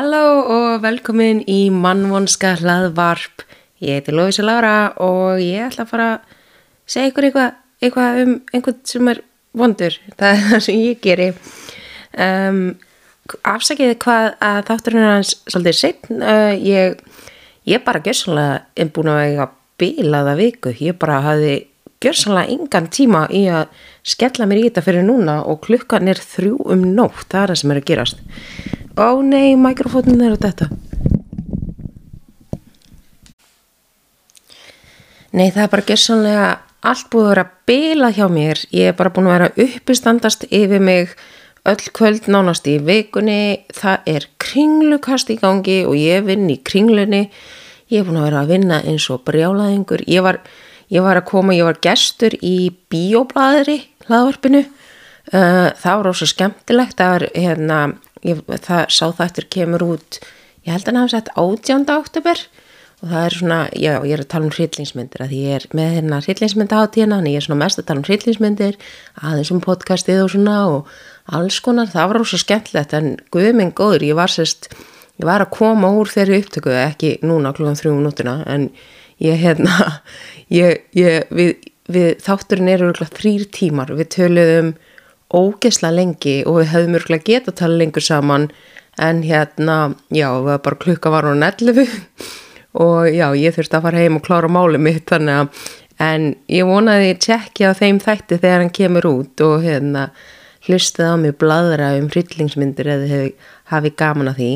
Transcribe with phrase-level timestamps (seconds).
[0.00, 3.42] Halló og velkomin í mannvonska hlaðvarp.
[3.84, 6.30] Ég heiti Lóisa Lára og ég ætla að fara að
[6.88, 9.20] segja ykkur eitthvað, eitthvað um einhvern sem er
[9.60, 9.98] vondur.
[10.14, 11.28] Það er það sem ég geri.
[12.16, 12.62] Um,
[13.52, 16.24] afsækiði hvað að þátturinn er hans svolítið setn.
[16.24, 16.96] Uh, ég,
[17.68, 19.50] ég bara gjörsanlega er búin að eiga
[19.84, 20.76] bílaða viku.
[20.80, 21.58] Ég bara hafi
[22.00, 23.68] gjörsanlega engan tíma í að
[24.16, 27.26] skella mér í þetta fyrir núna og klukkan er þrjú um nótt.
[27.28, 28.30] Það er það sem er að gerast.
[29.00, 30.66] Ó nei, mikrofónin er á þetta.
[35.32, 36.48] Nei, það er bara gerðsannlega
[36.90, 38.60] allt búið að vera að bila hjá mér.
[38.76, 41.14] Ég er bara búin að vera uppistandast yfir mig
[41.70, 43.62] öll kvöld nánast í vikunni.
[43.72, 47.22] Það er kringlukast í gangi og ég vinn í kringlunni.
[47.88, 50.04] Ég er búin að vera að vinna eins og brjálaðingur.
[50.12, 50.42] Ég var,
[50.92, 54.66] ég var að koma, ég var gestur í biobladri hlaðvarpinu.
[55.30, 57.00] Uh, það var ósað skemmtilegt.
[57.00, 57.80] Það var hérna
[58.26, 60.20] ég, það sá þættir kemur út
[60.66, 61.86] ég held að hann hafa sett 18.
[61.96, 62.42] oktober
[63.00, 65.94] og það er svona, já, ég er að tala um hryllingsmyndir að ég er með
[65.96, 68.76] hérna hryllingsmynda á tína, en ég er svona mest að tala um hryllingsmyndir
[69.24, 70.90] aðeins um podcastið og svona og
[71.38, 74.68] alls konar, það var ósað skemmtilegt en guðminn góður, ég var sérst
[75.20, 78.68] ég var að koma úr þeirri upptöku ekki núna klúan þrjú minútina en
[79.22, 80.02] ég hérna
[80.60, 81.56] ég, ég, við,
[81.88, 84.74] við þátturinn eru þrýr tímar, við töluðum
[85.36, 88.48] ógesla lengi og við hefðum örgulega getað að tala lengur saman.
[89.00, 91.86] En hérna, já, bara klukka var á netlefu
[92.84, 95.62] og já, ég þurfti að fara heim og klára máli mitt þannig að,
[96.00, 100.10] en ég vonaði tjekkja á þeim þætti þegar hann kemur út og hérna
[100.66, 103.22] hlustið á mig bladra um hryllingsmyndir eða
[103.72, 104.52] hafi gaman að því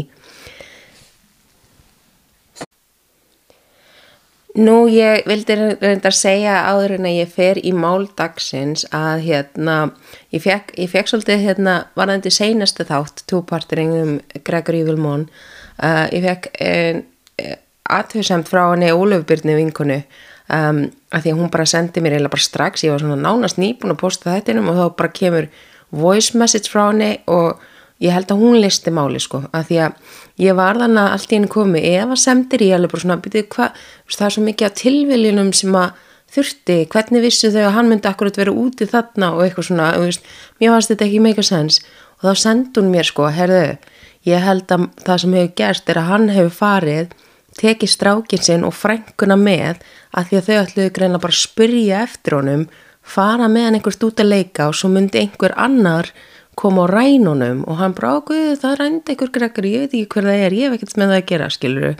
[4.55, 9.79] Nú, ég vildi reynda að segja áður en að ég fer í máldagsins að hérna,
[10.31, 14.13] ég fekk, ég fekk svolítið hérna, varðandi seinastu þátt, tóparturinn um
[14.47, 15.27] Gregory Vilmón,
[15.83, 17.57] uh, ég fekk uh,
[17.99, 22.47] aðhauðsamt frá henni Ólöfbyrni vinkonu um, að því að hún bara sendi mér eða bara
[22.47, 25.51] strax, ég var svona nánast nýbúin að posta þetta innum og þá bara kemur
[25.91, 27.59] voice message frá henni og
[28.03, 31.31] ég held að hún listi máli sko að því að ég var þannig að allt
[31.31, 34.45] í henni komi ef að semdir ég alveg bara svona byrju hvað, það er svo
[34.49, 36.03] mikið að tilviljunum sem að
[36.35, 39.35] þurfti, hvernig vissu þau að hann myndi akkurat vera úti þarna?
[39.37, 40.25] Og eitthvað svona veist,
[40.59, 41.83] mér fannst þetta ekki meika sens
[42.19, 43.77] og þá sendi hún mér sko, herðu
[44.27, 47.15] ég held að það sem hefur gerst er að hann hefur farið,
[47.61, 49.85] tekið strákin sinn og frænguna með
[50.17, 52.65] að því að þau ætluðu greina bara að spyrja eftir honum
[53.05, 56.11] fara með hann einhvert út að leika og svo myndi einhver annar
[56.59, 60.45] kom á rænunum og hann brákuði það rændi einhver greggur, ég veit ekki hver það
[60.47, 61.93] er ég hef ekkert með það að gera, skiluru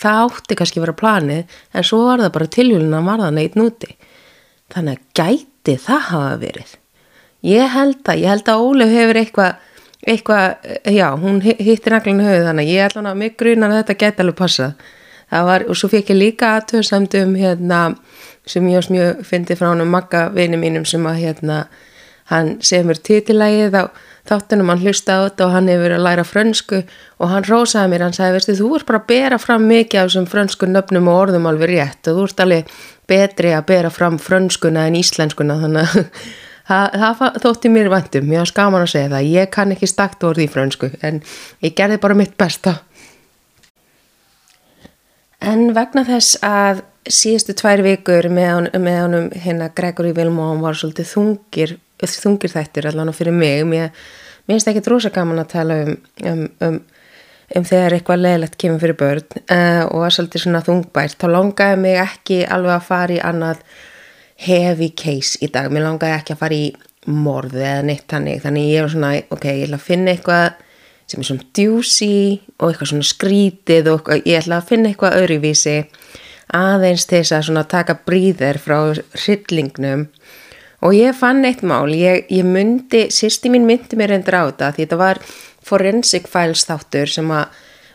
[0.00, 3.34] það átti kannski að vera planið en svo var það bara tilhjulun að var það
[3.38, 3.90] neitt núti
[4.70, 6.76] þannig að gæti það hafa verið?
[7.40, 9.66] Ég held að, ég held að Ólef hefur eitthvað
[10.00, 10.56] eitthvað,
[10.88, 14.24] já, hún hittir naglinu höfuð þannig að ég held að mig grunar að þetta gæti
[14.24, 14.68] alveg passa
[15.30, 17.80] það var, og svo fekk ég líka aðtöðsamdum hérna,
[18.48, 21.58] sem ég ás mjög fyndi frá hann um makka vini mínum sem að hérna
[22.30, 23.84] hann semur titilægið á
[24.28, 26.82] þáttunum, hann hlusta á þetta og hann hefur verið að læra frönsku
[27.18, 30.10] og hann rósaði mér, hann sagði, veistu, þú ert bara að bera fram mikið af
[30.10, 32.76] þessum frönsku nöfnum og orðum alveg rétt og þú ert alveg
[33.10, 36.04] betri að bera fram frönskuna en íslenskuna, þannig að
[36.70, 40.28] það, það þótti mér vandum, ég var skaman að segja það, ég kann ekki stakt
[40.28, 41.24] orði í frönsku en
[41.64, 42.78] ég gerði bara mitt besta.
[45.40, 51.78] En vegna þess að síðustu tvær vikur með honum hérna Gregory Vilmón var svolítið þungir
[52.08, 53.64] þungir þættir allavega fyrir mig.
[53.68, 53.92] Mér
[54.48, 55.94] finnst ekki drosa gaman að tala um,
[56.26, 56.80] um, um,
[57.56, 61.18] um þegar eitthvað leðilegt kemur fyrir börn uh, og að svolítið svona þungbært.
[61.20, 63.64] Þá langaði mig ekki alveg að fara í annað
[64.40, 65.68] heavy case í dag.
[65.68, 66.70] Mér langaði ekki að fara í
[67.08, 70.66] morði eða neitt hannig þannig ég var svona ok, ég ætla að finna eitthvað
[71.10, 72.16] sem er svona djúsi
[72.58, 75.76] og eitthvað svona skrítið og ég ætla að finna eitthvað öðruvísi
[76.56, 80.08] aðeins þess að taka bríðir frá hryllingnum
[80.80, 84.70] og ég fann eitt mál, ég, ég myndi, sýsti mín myndi mér endur á þetta
[84.76, 85.20] því þetta var
[85.66, 87.34] forensic files þáttur sem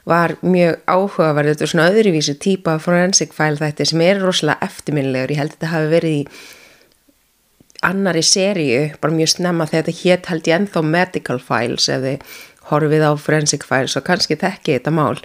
[0.05, 5.33] var mjög áhugaverð, þetta er svona öðruvísi típa forensic file þættir sem er rosalega eftirminlegur,
[5.33, 6.27] ég held að þetta hafi verið í
[7.85, 12.37] annari sériu, bara mjög snemma þegar þetta hétt held ég ennþá medical files ef þið
[12.69, 15.19] horfið á forensic files og kannski tekki þetta mál.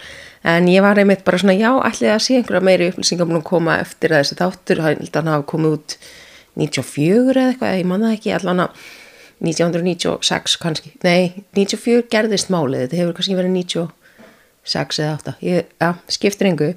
[0.45, 3.49] En ég var einmitt bara svona já, ætlið að sé einhverja meiri upplýsingar búin að
[3.49, 5.97] koma eftir að þessi þáttur, hann að hafa komið út
[6.61, 8.83] 94 eða eitthvað, ég manna ekki allan að
[9.41, 15.93] 1996 kannski, nei 94 gerðist málið, þetta hefur kannski verið 96 eða 8 ég, ja,
[16.13, 16.73] skiptir engu.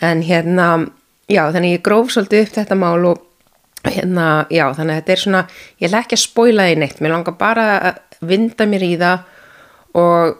[0.00, 0.68] En hérna,
[1.28, 3.24] já þannig ég gróf svolítið upp þetta mál og
[3.84, 5.42] hérna, já þannig að þetta er svona
[5.78, 8.00] ég ætla ekki að spóila því neitt, mér langar bara að
[8.32, 9.26] vinda mér í það
[9.98, 10.38] og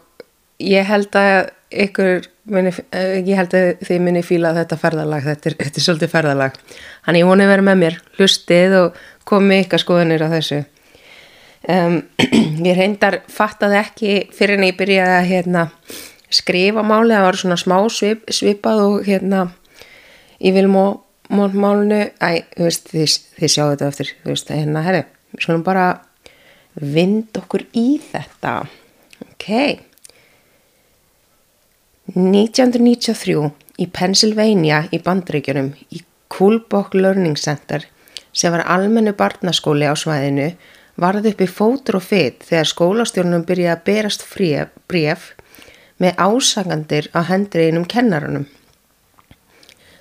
[0.64, 1.52] ég held að
[1.84, 5.86] ykkur muni, eh, ég held að þið muni fíla þetta ferðalag, þetta er, þetta er
[5.86, 6.58] svolítið ferðalag.
[7.06, 8.98] Hann ég voni að vera með mér hlustið og
[9.28, 10.62] komi ykkar skoðanir á þessu.
[11.68, 11.98] Um,
[12.68, 15.64] ég reyndar fattaði ekki fyrir en ég byrjaði að hérna,
[16.30, 19.48] skrifa máli, það var svona smá svip, svipað og hérna
[20.44, 20.84] ég vil mó
[21.28, 25.02] málunu, æ, veist, þið, þið sjáu þetta eftir, veist, hérna, herri,
[25.36, 25.88] skulum bara
[26.78, 28.54] vind okkur í þetta,
[29.26, 29.48] ok.
[32.18, 36.00] 1993 í Pennsylvania í bandreikjunum í
[36.34, 37.84] Coolbock Learning Center
[38.34, 40.48] sem var almennu barnaskóli á svæðinu
[40.98, 45.28] varði upp í fótur og fytt þegar skólastjórnum byrjaði að berast fréf, bref
[46.02, 48.48] með ásagandir á hendri einum kennarunum.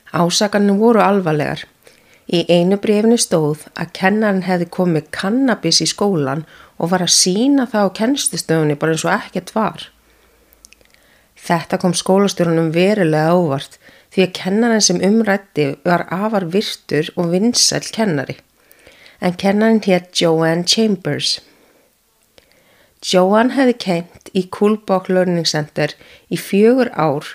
[0.09, 1.67] Ásaganum voru alvarlegar.
[2.27, 6.47] Í einu brefni stóð að kennarinn hefði komið kannabis í skólan
[6.81, 9.85] og var að sína það á kennstustöfunni bara eins og ekkert var.
[11.37, 13.77] Þetta kom skólastjórunum verulega ávart
[14.13, 18.37] því að kennarinn sem umrætti var afar virtur og vinsæl kennari.
[19.21, 21.37] En kennarinn hétt Joanne Chambers.
[23.05, 25.93] Joanne hefði kent í Coolbock Learning Center
[26.33, 27.27] í fjögur ár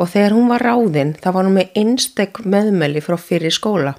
[0.00, 3.98] og þegar hún var ráðinn þá var hún með einstek meðmeli frá fyrir skóla.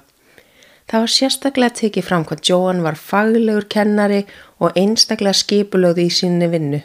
[0.90, 4.24] Það var sérstaklega tekið fram hvað Joanne var faglegur kennari
[4.58, 6.82] og einstaklega skipulögði í sinni vinnu.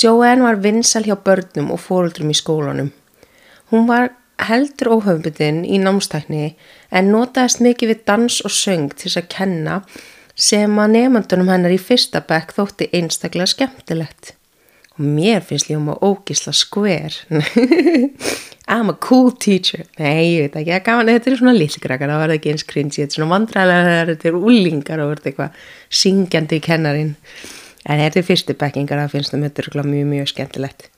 [0.00, 2.88] Joanne var vinsal hjá börnum og fóruldrum í skólanum.
[3.68, 6.54] Hún var heldur óhauðbundin í námstækni
[6.88, 9.80] en notaðist mikið við dans og söng til þess að kenna
[10.40, 14.32] sem að nefndunum hennar í fyrsta bekk þótti einstaklega skemmtilegt.
[14.96, 17.20] Og mér finnst lífum að ógísla skver.
[18.70, 19.84] I'm a cool teacher.
[19.98, 22.96] Nei, ég veit ekki, það gaman, þetta er svona lillgrakar, það verður ekki eins cringy,
[23.02, 25.64] þetta er svona vandræðilega, þetta er úlingar og verður eitthvað
[26.00, 27.16] syngjandi í kennarin
[27.86, 30.88] en þetta er fyrstu bekkingar það finnst það mjög, mjög, mjög skemmtilegt.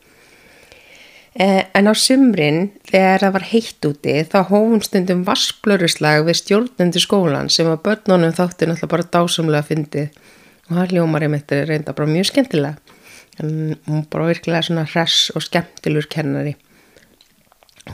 [1.32, 7.00] Eh, en á sumrin þegar það var heitt úti þá hófum stundum vassblöruslag við stjórnendu
[7.00, 10.02] skólan sem að börnunum þátti náttúrulega bara dásamlega að fyndi
[10.68, 12.76] og það ljómar ég mitt er reynda bara mjög skemmtilega.
[13.40, 16.52] En hún bara virkilega svona hress og skemmtilur kennari.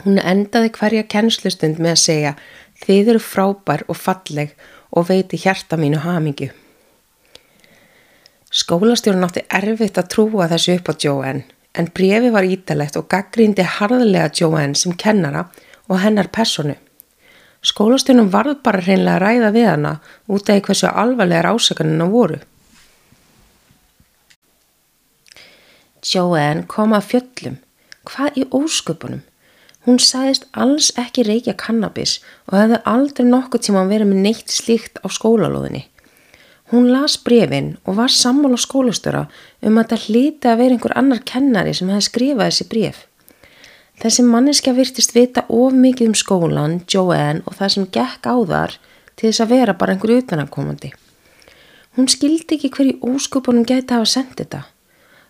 [0.03, 2.33] Hún endaði hverja kennslustund með að segja
[2.83, 4.51] þið eru frábær og falleg
[4.91, 6.51] og veiti hjarta mínu hamingu
[8.49, 11.43] Skólastjórun átti erfitt að trúa þessu upp á Joanne
[11.77, 15.43] en brefi var ítalegt og gaggrindi harðlega Joanne sem kennara
[15.87, 16.73] og hennar personu.
[17.61, 19.91] Skólastjórnum varð bara hreinlega að ræða við hana
[20.31, 22.39] út af hversu alvarlegar ásökanina voru.
[26.01, 27.59] Joanne kom að fjöllum.
[28.09, 29.21] Hvað í ósköpunum?
[29.85, 32.17] Hún sagðist alls ekki reykja kannabis
[32.49, 35.85] og hefði aldrei nokkuð tíma að vera með neitt slíkt á skólalóðinni.
[36.69, 39.23] Hún las brefin og var sammála skólastöra
[39.65, 42.99] um að það hlýti að vera einhver annar kennari sem hefði skrifað þessi bref.
[43.99, 48.77] Þessi manniska virtist vita of mikið um skólan, Joanne og það sem gekk á þar
[49.15, 50.93] til þess að vera bara einhver utanakomandi.
[51.97, 54.61] Hún skildi ekki hverju óskupunum gæti að hafa sendið þetta.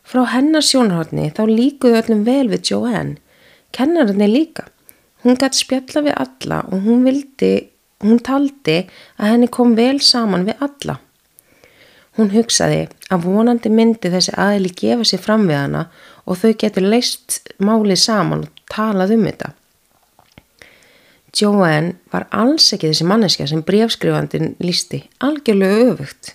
[0.03, 3.17] Frá hennar sjónarhóttni þá líkuðu öllum vel við Joanne.
[3.71, 4.67] Kennarinn er líka.
[5.23, 7.53] Hún gæti spjalla við alla og hún vildi,
[8.03, 8.81] hún taldi
[9.17, 10.99] að henni kom vel saman við alla.
[12.17, 15.85] Hún hugsaði að vonandi myndi þessi aðili gefa sér fram við hana
[16.25, 19.53] og þau getur leist málið saman og talað um þetta.
[21.39, 26.33] Joanne var alls ekki þessi manneskja sem brefskrifandin lísti, algjörlega öfugt.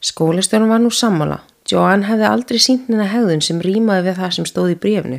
[0.00, 1.40] Skólastjórn var nú sammála.
[1.68, 5.18] Joanne hefði aldrei sínt hennar hegðun sem rýmaði við það sem stóð í brefnu.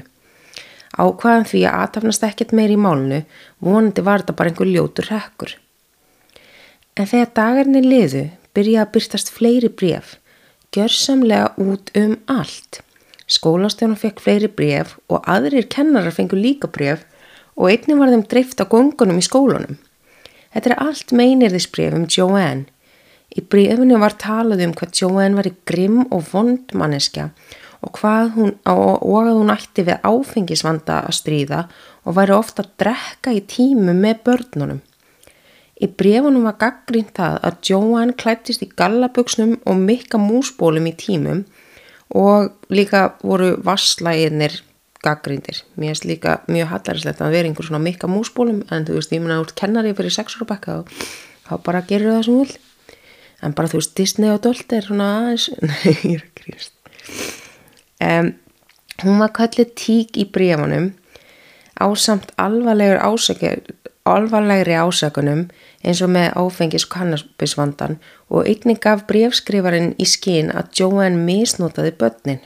[1.00, 3.20] Ákvaðan því að aðtafnast ekkert meir í málnu,
[3.64, 5.54] vonandi var þetta bara einhver ljótur hekkur.
[6.98, 8.24] En þegar dagarnir liðu
[8.58, 10.18] byrja að byrtast fleiri bref,
[10.76, 12.82] gjörsamlega út um allt.
[13.30, 17.06] Skólastjónum fekk fleiri bref og aðrir kennarar fengur líka bref
[17.60, 19.78] og einni var þeim dreift á gongunum í skólunum.
[20.54, 22.66] Þetta er allt meinirðisbref um Joanne.
[23.30, 27.30] Í brefinu var talað um hvað Joanne var í grimm og vond manneskja
[27.86, 28.00] og,
[28.36, 31.64] hún, og að hún ætti við áfengisvanda að stríða
[32.10, 34.82] og væri ofta að drekka í tímu með börnunum.
[35.80, 41.46] Í brefunum var gaggrínt það að Joanne klættist í gallaböksnum og mikka músbólum í tímum
[42.16, 44.60] og líka voru vasslæginir
[45.04, 45.64] gaggríndir.
[45.80, 49.24] Mér finnst líka mjög hallarinslegt að vera einhver svona mikka músbólum en þú veist, ég
[49.24, 50.92] mun að úr kennari fyrir sexur og
[51.48, 52.58] þá bara gerur það sem vil.
[53.40, 56.74] En bara þú veist, Disney og Dolt er svona aðeins, nei, ég er að grýst.
[58.04, 58.34] Um,
[59.06, 60.92] hún var kallið tík í brefunum
[61.80, 63.00] á samt alvarlegur
[64.14, 65.46] alvarlegri ásökunum
[65.84, 67.98] eins og með áfengis kannabisvandan
[68.30, 72.42] og einnig gaf brefskrifarinn í skín að Joanne misnotaði börnin.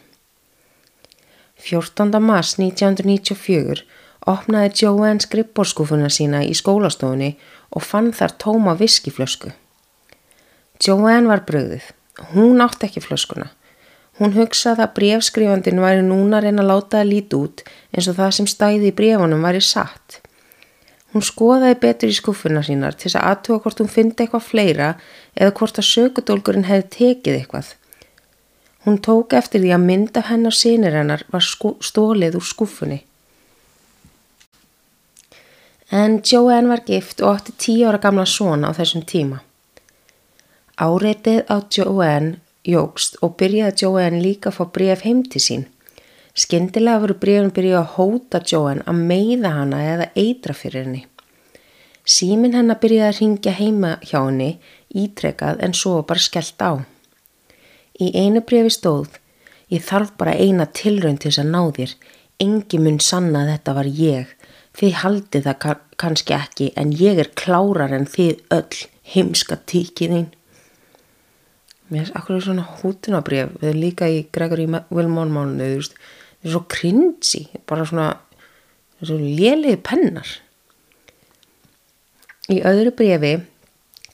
[1.64, 2.20] 14.
[2.20, 3.84] mars 1994
[4.28, 7.34] opnaði Joanne skrippbórskúfuna sína í skólastofunni
[7.72, 9.52] og fann þar tóma viskiflösku.
[10.84, 11.86] Joanne var bröðið.
[12.34, 13.50] Hún átti ekki flöskuna.
[14.20, 18.36] Hún hugsaði að brefskrifandin væri núna reyna að láta það líti út eins og það
[18.38, 20.20] sem stæði í brefunum væri satt.
[21.14, 24.90] Hún skoðaði betur í skuffuna sínar til að aðtuga hvort hún fyndi eitthvað fleira
[25.38, 27.74] eða hvort að sökudólgurinn hefði tekið eitthvað.
[28.84, 33.04] Hún tók eftir því að mynda hennar sínir hennar var stólið úr skuffunni.
[35.94, 39.44] En Joanne var gift og átti tíu ára gamla svona á þessum tíma.
[40.82, 45.66] Áreitið á Joanne jógst og byrjaði Joanne líka að fá bref heim til sín.
[46.34, 51.04] Skindilega voru brefin byrjuð að hóta Joanne að meiða hana eða eitra fyrir henni.
[52.10, 54.48] Símin hennar byrjaði að ringja heima hjá henni
[54.98, 56.82] ítrekað en svo bara skellt á.
[58.02, 59.20] Í einu brefi stóð,
[59.70, 61.94] ég þarf bara eina tilraun til þess að ná þér,
[62.42, 64.34] engi mun sanna að þetta var ég,
[64.74, 68.82] þið haldið það kannski ekki en ég er klárar en þið öll
[69.14, 70.32] heimska tíkiðinn.
[71.94, 75.98] Mér finnst akkur svona hútunabref við líka í Gregory Wilmore málunni þú veist,
[76.44, 78.10] svo cringy bara svona,
[79.02, 80.28] svo léliði pennar.
[82.52, 83.34] Í öðru brefi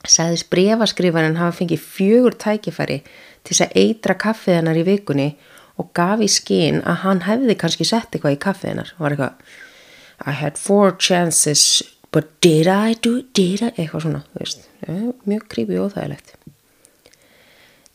[0.06, 3.00] sagðist brefaskrifarinn hafa fengið fjögur tækifæri
[3.44, 5.30] til þess að eitra kaffið hennar í vikunni
[5.80, 8.94] og gaf í skinn að hann hefði kannski sett eitthvað í kaffið hennar.
[8.96, 9.58] Og var eitthvað
[10.20, 11.82] I had four chances
[12.12, 13.72] but did I do did I?
[13.76, 14.66] Eitthvað svona, veist,
[15.26, 16.36] mjög creepy og þægilegt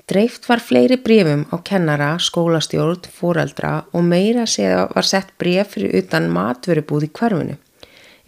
[0.06, 5.98] Dreift var fleiri brefum á kennara, skólastjórn, fóreldra og meira segja var sett bref fyrir
[6.04, 7.56] utan matverubúð í hverfunu.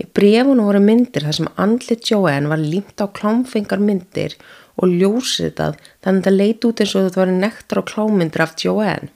[0.01, 4.33] Í brefunum voru myndir þar sem andlit Joanne var límt á klámfengar myndir
[4.77, 8.57] og ljósitað þannig að það leiti út eins og þetta var nektar á klámyndir af
[8.61, 9.09] Joanne.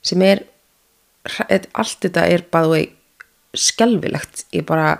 [0.00, 0.44] Sem er,
[1.76, 2.82] allt þetta er bæðu
[3.56, 4.46] skelvilegt.
[4.56, 4.94] Ég bara,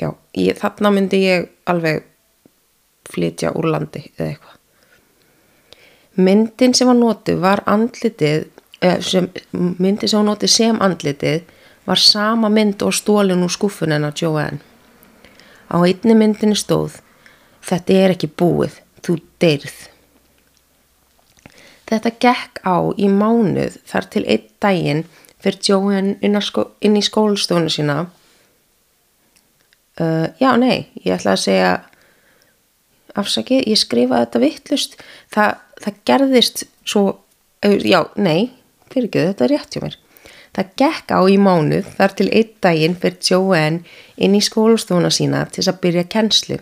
[0.00, 2.04] já, ég, þarna myndi ég alveg
[3.08, 4.57] flytja úr landi eða eitthvað.
[6.18, 8.48] Myndin sem var notið var andlitið,
[9.06, 11.44] sem, myndin sem var notið sem andlitið
[11.86, 14.58] var sama mynd og stólinn úr skúfun en á Joanne.
[15.70, 16.98] Á einni myndinni stóð,
[17.64, 19.78] þetta er ekki búið, þú deyrð.
[21.88, 25.04] Þetta gekk á í mánuð þar til einn daginn
[25.40, 28.02] fyrir Joanne skó, inn í skólstónu sína.
[29.98, 31.70] Uh, já, nei, ég ætla að segja
[33.18, 34.98] afsakið, ég skrifaði þetta vittlust,
[35.34, 37.04] það, það gerðist svo,
[37.62, 38.50] já, nei,
[38.92, 39.98] fyrir ekki, þetta er rétt hjá mér.
[40.56, 45.44] Það gekk á í mánuð þar til einn daginn fyrir Joanne inn í skólastofuna sína
[45.46, 46.58] til þess að byrja kennslu.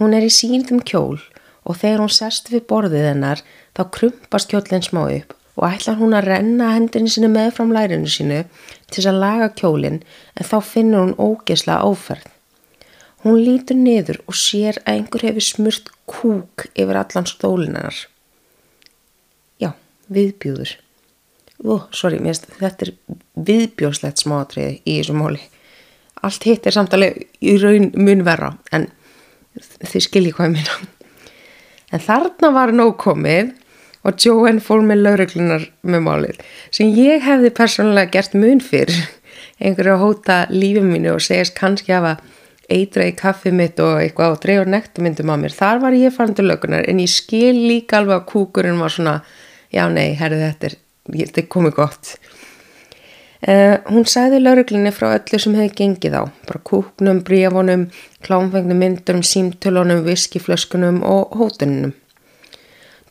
[0.00, 1.20] Hún er í sínðum kjól
[1.62, 3.44] og þegar hún sest við borðið hennar
[3.76, 8.08] þá krumpast kjólinn smá upp og ætlar hún að renna hendinni sinu með fram lærinu
[8.10, 12.24] sínu til þess að laga kjólinn en þá finnur hún ógesla áferð.
[13.22, 17.94] Hún lítur niður og sér að einhver hefur smurt kúk yfir allan stólinar.
[20.12, 20.72] Já, viðbjúður.
[21.62, 22.18] Ó, sorry,
[22.58, 22.92] þetta er
[23.46, 25.40] viðbjóðslegt smáatriði í þessu móli.
[26.22, 28.88] Allt hitt er samtalið í raun mun verra, en
[29.56, 30.76] þið skiljið hvað ég minna.
[31.92, 33.52] En þarna var nóg komið
[34.02, 36.38] og Joanne fór með lauruglunar með málið,
[36.74, 38.92] sem ég hefði persónulega gert mun fyrr,
[39.62, 42.16] einhverju að hóta lífið mínu og segist kannski hafa
[42.72, 45.54] eitra í kaffið mitt og eitthvað og dreyður nektumyndum á mér.
[45.54, 49.16] Þar var ég farin til lögunar en ég skil líka alveg að kúkurinn var svona,
[49.72, 50.78] já nei, herði þetta er,
[51.16, 52.14] þetta er komið gott.
[53.42, 57.88] Uh, hún sagði lauruglinni frá öllu sem hefði gengið á, bara kúknum, bríafonum,
[58.22, 61.96] klámfengnum myndurum, símtölunum, viskiflöskunum og hótununum.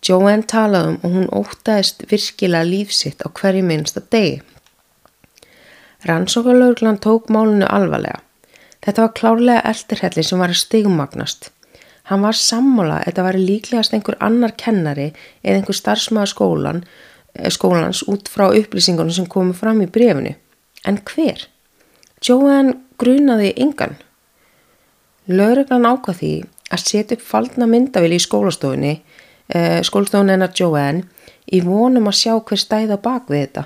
[0.02, 4.40] Joanne talaði um og hún ótaðist virkilega lífsitt á hverju minnsta degi.
[6.08, 8.24] Rannsókarlauglan tók málunu alvarlega.
[8.82, 11.52] Þetta var klárlega eldirhelli sem var að stigmagnast.
[12.12, 15.14] Hann var sammála að þetta var líklegast einhver annar kennari
[15.46, 16.82] eða einhver starfsmaður skólan,
[17.36, 20.36] eh, skólans út frá upplýsingunum sem komu fram í brefinu.
[20.84, 21.48] En hver?
[22.22, 23.96] Joanne grunaði yngan.
[25.30, 26.34] Lauruglan ákvað því
[26.72, 29.02] að setja upp faldna myndavili í skólastofunni,
[29.50, 31.06] eh, skólastofunni hennar Joanne,
[31.52, 33.66] í vonum að sjá hver stæða bak við þetta.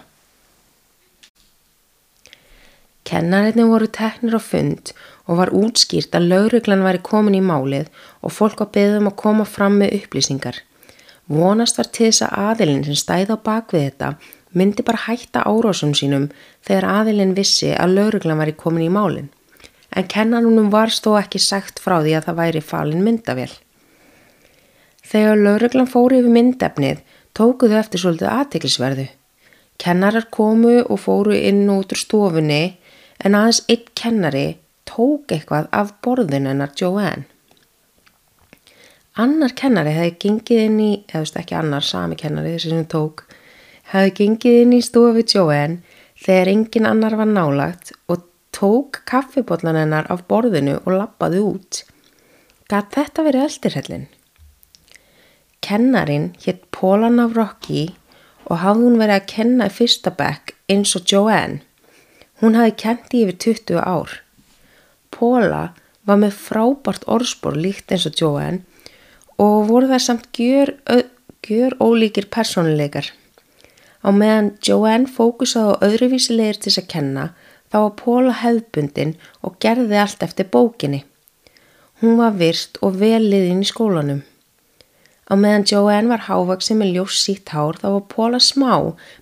[3.05, 4.93] Kennarinni voru teknir á fund
[5.29, 7.89] og var útskýrt að lauruglan væri komin í málið
[8.25, 10.57] og fólk var beðum að koma fram með upplýsingar.
[11.29, 14.09] Vonast var til þess að aðilinn sem stæði á bakvið þetta
[14.55, 16.29] myndi bara hætta árásum sínum
[16.65, 19.29] þegar aðilinn vissi að lauruglan væri komin í málinn.
[19.95, 23.51] En kennanunum var stó ekki sagt frá því að það væri falin myndavél.
[25.05, 27.03] Þegar lauruglan fóri yfir myndefnið
[27.37, 29.07] tókuðu eftir svolítið aðtiklisverðu.
[29.81, 32.63] Kennarar komu og fóru inn út úr stofunni
[33.19, 34.47] en aðeins einn kennari
[34.87, 37.27] tók eitthvað af borðin hennar Joanne.
[39.15, 43.21] Annar kennari hefði gengið inn í, eða veist ekki annar, sami kennari þessi sem tók,
[43.93, 50.09] hefði gengið inn í stofu Joanne þegar engin annar var nálagt og tók kaffibotlan hennar
[50.11, 51.79] af borðinu og lappaði út.
[52.67, 54.05] Gat þetta verið eldirhellin?
[55.63, 57.87] Kennarin hétt Pólan af Rocky
[58.49, 61.61] og hafði hún verið að kenna í fyrsta bekk eins og Joanne.
[62.43, 64.19] Hún hafði kent í yfir 20 ár.
[65.07, 65.65] Póla
[66.03, 68.65] var með frábært orðspor líkt eins og Joanne
[69.41, 70.73] og voru það samt gjör,
[71.45, 73.11] gjör ólíkir personleikar.
[74.05, 77.25] Á meðan Joanne fókusaði á öðruvísilegir til að kenna
[77.73, 81.03] þá var Póla hefðbundin og gerði allt eftir bókinni.
[82.01, 84.21] Hún var virst og vel liðin í skólanum.
[85.25, 88.73] Á meðan Joanne var hávaksi með ljós sítt hár þá var Póla smá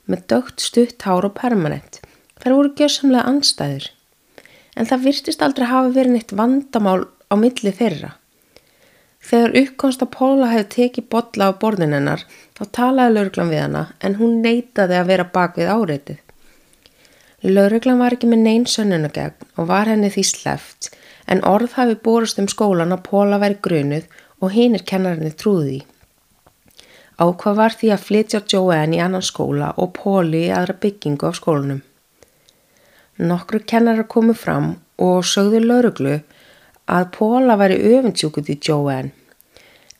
[0.04, 2.02] með dögt stutt hár og permanent.
[2.44, 3.86] Það voru gjörsamlega anstæður.
[4.76, 8.18] En það virtist aldrei hafa verið neitt vandamál á milli þeirra.
[9.24, 12.26] Þegar uppkomst að Póla hefði tekið botla á borðin hennar
[12.58, 16.20] þá talaði lauruglan við hana en hún neytaði að vera bak við áreitið.
[17.44, 20.92] Lauruglan var ekki með neyn sönnunagegn og var henni því sleft
[21.32, 24.06] en orð hafi borust um skólan að Póla væri grunuð
[24.44, 25.82] og hinn er kennarinni trúði.
[27.20, 31.32] Ákvað var því að flytja Joanne í annan skóla og Póli í aðra byggingu á
[31.38, 31.82] skólanum.
[33.22, 36.18] Nokkru kennarar komu fram og sögðu lauruglu
[36.90, 39.14] að Póla væri öfundsjúkut í Joanne.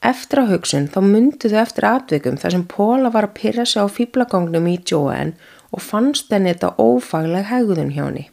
[0.04, 3.88] Eftir á hugsun þá mynduðu eftir atveikum þar sem Póla var að pyrra sig á
[3.88, 5.38] fýblagangnum í Joanne
[5.72, 8.28] og fannst henni þetta ófagleg hegðun hjá henni.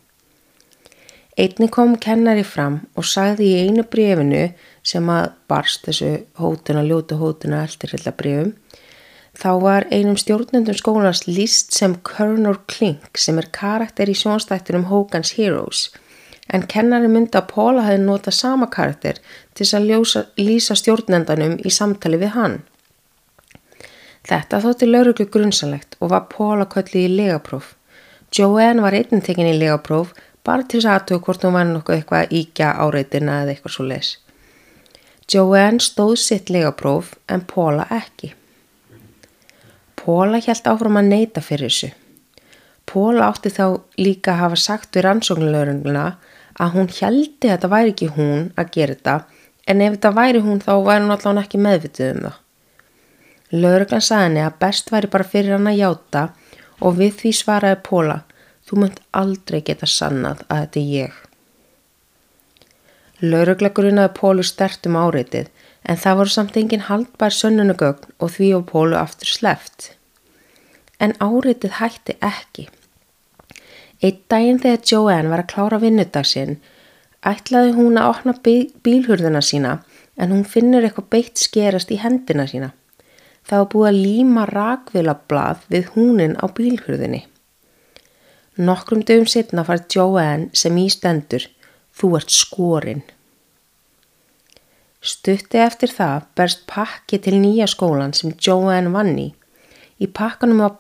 [1.39, 4.49] Einni kom kennari fram og sagði í einu brefinu
[4.83, 6.11] sem að barst þessu
[6.41, 8.57] hótuna, ljótu hótuna, eldirhilla brefum
[9.41, 15.37] Þá var einum stjórnendum skólans líst sem Colonel Klink sem er karakter í sjónstættinum Hogan's
[15.39, 15.87] Heroes
[16.55, 19.21] en kennari myndi að Póla hefði nota sama karakter
[19.55, 22.57] til að ljósa, lýsa stjórnendanum í samtali við hann.
[24.29, 27.75] Þetta þótti lauruglu grunnsanlegt og var Póla köllið í legapróf.
[28.37, 30.13] Joanne var einnig tekinn í legapróf
[30.45, 34.11] bara til þess aðtöku hvort hún var nokkuð eitthvað íkja áreitina eða eitthvað svo les.
[35.31, 38.35] Joanne stóð sitt legapróf en Póla ekki.
[40.01, 41.91] Póla hjælt áfram að neyta fyrir þessu.
[42.91, 43.65] Póla átti þá
[44.01, 46.07] líka að hafa sagt við rannsóknulegurina
[46.59, 49.17] að hún hjælti að þetta væri ekki hún að gera þetta
[49.71, 52.39] en ef þetta væri hún þá væri hún allavega ekki meðvitið um það.
[53.51, 56.27] Lauruglan saði henni að best væri bara fyrir hann að hjáta
[56.81, 58.21] og við því svaraði Póla
[58.69, 61.17] þú mönd aldrei geta sannað að þetta er ég.
[63.21, 65.51] Laurugla grunnaði Pólu stertum áreitið
[65.85, 69.91] en það voru samt engin haldbær sönnunugögn og því á Pólu aftur sleft.
[71.01, 72.69] En áriðið hætti ekki.
[74.01, 76.57] Eitt daginn þegar Joanne var að klára vinnudagsinn
[77.27, 78.35] ætlaði hún að opna
[78.85, 79.75] bílhurðuna sína
[80.17, 82.71] en hún finnur eitthvað beitt skerast í hendina sína.
[83.45, 87.23] Það var búið að líma rakvilablað við húnin á bílhurðinni.
[88.61, 91.47] Nokkrum dögum setna far Joanne sem í stendur,
[91.97, 93.03] þú ert skorinn.
[95.01, 99.31] Stutti eftir það berst pakki til nýja skólan sem Joanne vann í.
[100.01, 100.77] Í pakkanum var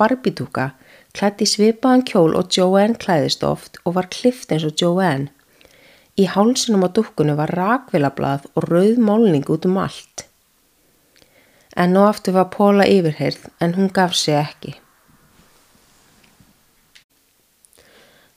[1.10, 5.30] barbítúka, klætti svipaðan kjól og Joanne klæðist oft og var klift eins og Joanne.
[6.16, 10.26] Í hálsunum á dukkunum var rakvilablað og rauð málning út um allt.
[11.76, 14.74] En nú aftur var Póla yfirheyrð en hún gaf sig ekki.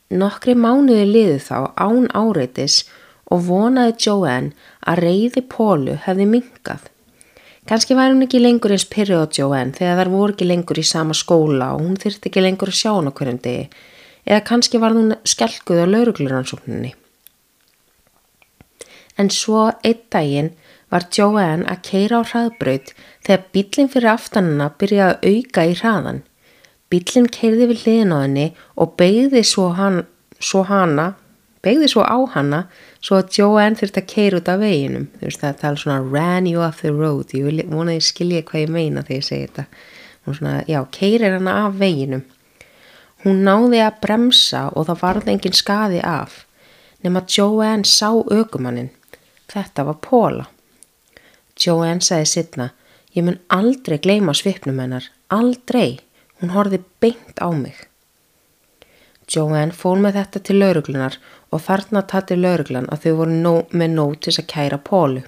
[0.09, 2.83] Nokkri mánuði liðu þá án áreitis
[3.25, 4.53] og vonaði Joanne
[4.85, 6.92] að reyði Pólu hefði mingað.
[7.63, 8.87] Kanski var hún ekki lengur eins
[9.37, 12.79] Joanne þegar þar voru ekki lengur í sama skóla og hún þyrtti ekki lengur að
[12.81, 13.69] sjá hún á hverjum degi
[14.25, 16.93] eða kannski var hún skelguð á laurugluransókninni.
[19.17, 20.51] En svo einn daginn
[20.91, 26.23] var Joanne að keira á hraðbraut þegar bílinn fyrir aftanina byrjaði að auka í hraðan.
[26.91, 30.03] Bílinn keirði við hliðin á henni og beigði svo, hann,
[30.39, 31.13] svo hana
[31.63, 32.65] begði svo á hana
[33.03, 35.09] svo að Joanne þurfti að keira út af veginum.
[35.17, 37.33] Þú veist það tala svona ran you off the road.
[37.35, 39.67] Ég vil vona að skilja hvað ég meina þegar ég segi þetta.
[40.23, 42.23] Hún svona, já, keirir hana af veginum.
[43.23, 46.43] Hún náði að bremsa og það varði engin skadi af
[47.03, 48.91] nema Joanne sá aukumannin
[49.51, 50.45] þetta var Póla
[51.59, 52.69] Joanne sagði sittna
[53.13, 55.05] ég mun aldrei gleima svipnum hennar.
[55.29, 55.99] Aldrei,
[56.41, 57.77] hún horfi beint á mig.
[59.29, 61.17] Joanne fór með þetta til lauruglunar
[61.53, 65.21] og þarna tatti lauruglan að þau voru nóg, með nóg til að kæra Pólu.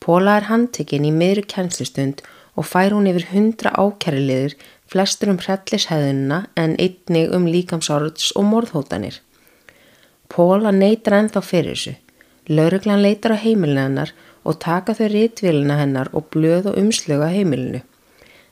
[0.00, 2.22] Póla er handtekinn í miðru kænslustund
[2.56, 4.56] og fær hún yfir hundra ákæriliðir,
[4.88, 9.20] flestur um hrellishæðunina en einnig um líkamsárats og morðhótanir.
[10.32, 11.94] Póla neytar ennþá fyrir þessu.
[12.48, 14.14] Lauruglan leitar á heimilinu hennar
[14.48, 17.82] og taka þau rítvélina hennar og blöð og umslögu á heimilinu.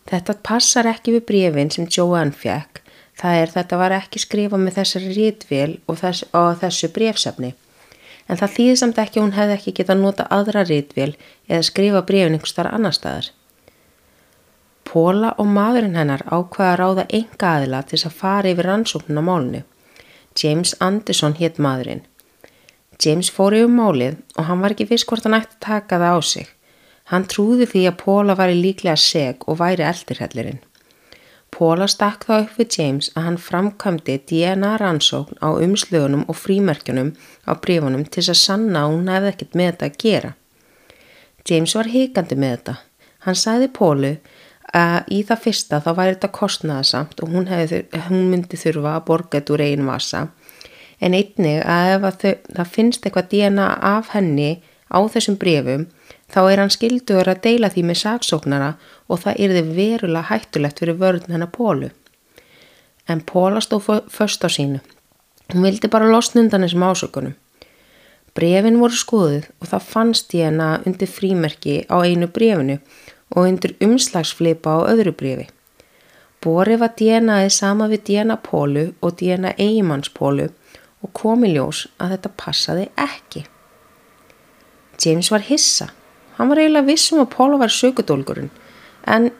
[0.07, 2.83] Þetta passar ekki við brefin sem Joanne fekk,
[3.17, 7.55] það er þetta var ekki skrifa með þessari rítvél og, þess, og þessu brefsefni.
[8.27, 11.13] En það þýði samt ekki hún hefði ekki getað nota aðra rítvél
[11.49, 12.03] eða skrifa
[12.45, 13.31] starf annar staðar.
[14.87, 19.23] Póla og maðurinn hennar ákvaða að ráða enga aðila til þess að fara yfir rannsóknuna
[19.23, 19.63] málunu.
[20.37, 22.05] James Anderson hétt maðurinn.
[23.03, 26.17] James fór yfir málið og hann var ekki viss hvort hann ætti að taka það
[26.17, 26.47] á sig.
[27.11, 30.63] Hann trúði því að Póla væri líklega seg og væri eldirhellirinn.
[31.55, 37.15] Póla stakk þá upp við James að hann framkvæmdi DNA rannsókn á umslögunum og frímerkjunum
[37.49, 40.33] á brífunum til þess að sanna að hún hefði ekkert með þetta að gera.
[41.47, 42.77] James var hikandi með þetta.
[43.27, 44.13] Hann sagði Pólu
[44.77, 49.07] að í það fyrsta þá væri þetta kostnaðasamt og hún, hefði, hún myndi þurfa að
[49.07, 50.27] borga þetta úr einu vasa
[51.01, 54.51] en einnig að ef að þau, það finnst eitthvað DNA af henni
[54.89, 55.87] á þessum brefum
[56.33, 58.75] þá er hann skildur að deila því með saksóknara
[59.09, 61.91] og það yrði verulega hættulegt fyrir vörðin hennar Pólu.
[63.07, 64.81] En Póla stóð först á sínu.
[65.53, 67.35] Hún vildi bara losna undan þessum ásökunum.
[68.35, 72.81] Brefin voru skoðuð og það fannst ég hana undir frímerki á einu brefinu
[73.31, 75.47] og undir umslagsflipa á öðru brefi.
[76.43, 80.51] Borið var DNAði sama við DNA Pólu og DNA Eimanns Pólu
[81.03, 83.47] og komi ljós að þetta passaði ekki.
[85.01, 85.89] James var hissa.
[86.37, 88.51] Hann var eiginlega vissum að Póla var sökudólgurinn
[89.07, 89.31] en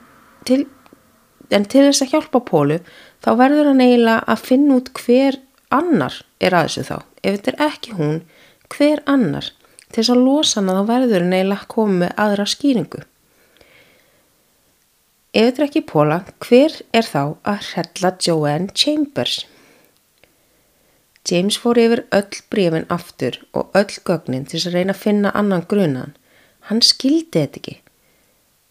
[0.49, 0.63] til,
[1.51, 2.79] en til þess að hjálpa Pólu
[3.25, 5.41] þá verður hann eiginlega að finna út hver
[5.75, 6.97] annar er að þessu þá.
[7.23, 8.23] Ef þetta er ekki hún,
[8.73, 9.51] hver annar?
[9.91, 13.03] Til þess að losa hann að þá verður hann eiginlega að koma með aðra skýringu.
[15.37, 19.45] Ef þetta er ekki Póla, hver er þá að hrella Joanne Chambers?
[21.27, 25.67] James fór yfir öll brefin aftur og öll gögnin til að reyna að finna annan
[25.69, 26.15] grunan.
[26.67, 27.77] Hann skildi þetta ekki.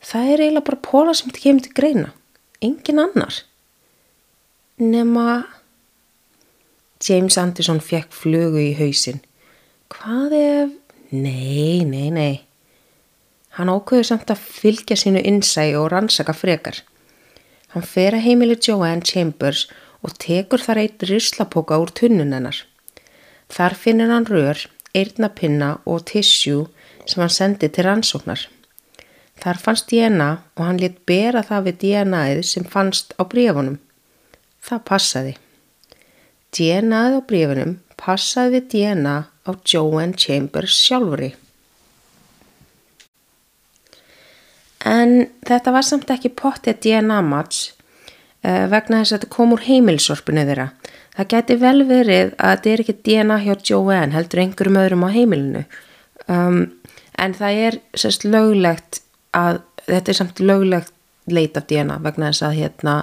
[0.05, 2.10] Það er eiginlega bara Póla sem þetta kemur til greina.
[2.62, 3.43] Engin annar.
[4.81, 5.45] Nefna...
[7.05, 9.21] James Anderson fekk flugu í hausin.
[9.93, 10.75] Hvað ef...
[11.12, 12.34] Nei, nei, nei.
[13.55, 16.81] Hann ákveður samt að fylgja sínu innsægi og rannsaka frekar.
[17.75, 19.65] Hann fer að heimilu Joanne Chambers
[20.03, 22.58] og tekur þar eitt rislapoka úr tunnun hennar.
[23.51, 26.65] Þar finnir hann rör, eirnapinna og tissjú
[27.05, 28.47] sem hann sendi til rannsóknar.
[29.41, 33.79] Þar fannst DNA og hann lit bera það við DNA-ið sem fannst á brífunum.
[34.63, 35.33] Það passaði.
[36.55, 41.33] DNA-ið á brífunum passaði við DNA á Joanne Chambers sjálfuri.
[44.85, 47.75] En þetta var samt ekki pottið DNA-match
[48.45, 50.67] Eh, vegna þess að þetta kom úr heimilsorpunu þeirra.
[51.15, 55.09] Það geti vel verið að þetta er ekki DNA hjá Joanne heldur einhverjum öðrum á
[55.15, 55.61] heimilinu
[56.27, 56.59] um,
[57.21, 59.01] en það er sérst löglegt
[59.36, 60.93] að þetta er samt löglegt
[61.32, 62.95] leit af DNA vegna þess að hérna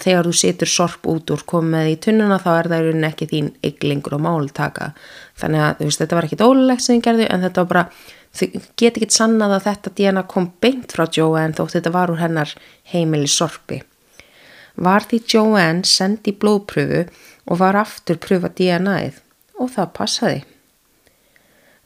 [0.00, 3.50] þegar þú setur sorp út úr komið í tunnuna þá er það í ekki þín
[3.64, 4.90] yklingur og máltaka.
[5.38, 7.84] Þannig að veist, þetta var ekki ólulegt sem þið gerðu en þetta var bara
[8.34, 12.22] þið geti ekki sannað að þetta DNA kom beint frá Joanne þótt þetta var úr
[12.22, 12.54] hennar
[12.90, 13.82] heimili sorpi.
[14.74, 17.04] Var því Joanne sendi blóðpröfu
[17.46, 19.22] og var aftur pröfa DNA-ið
[19.62, 20.42] og það passaði.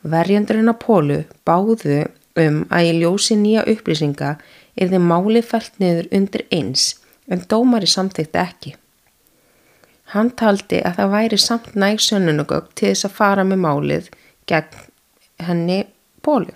[0.02, 2.04] Verjandurinn á Pólu báðu
[2.38, 4.36] um að í ljósi nýja upplýsinga
[4.78, 6.92] er þið máli fælt niður undir eins
[7.28, 8.74] en dómari samþykti ekki.
[10.14, 14.08] Hann taldi að það væri samt næg sönnunugögg til þess að fara með málið
[14.48, 14.86] gegn
[15.44, 15.82] henni
[16.22, 16.54] Pólu.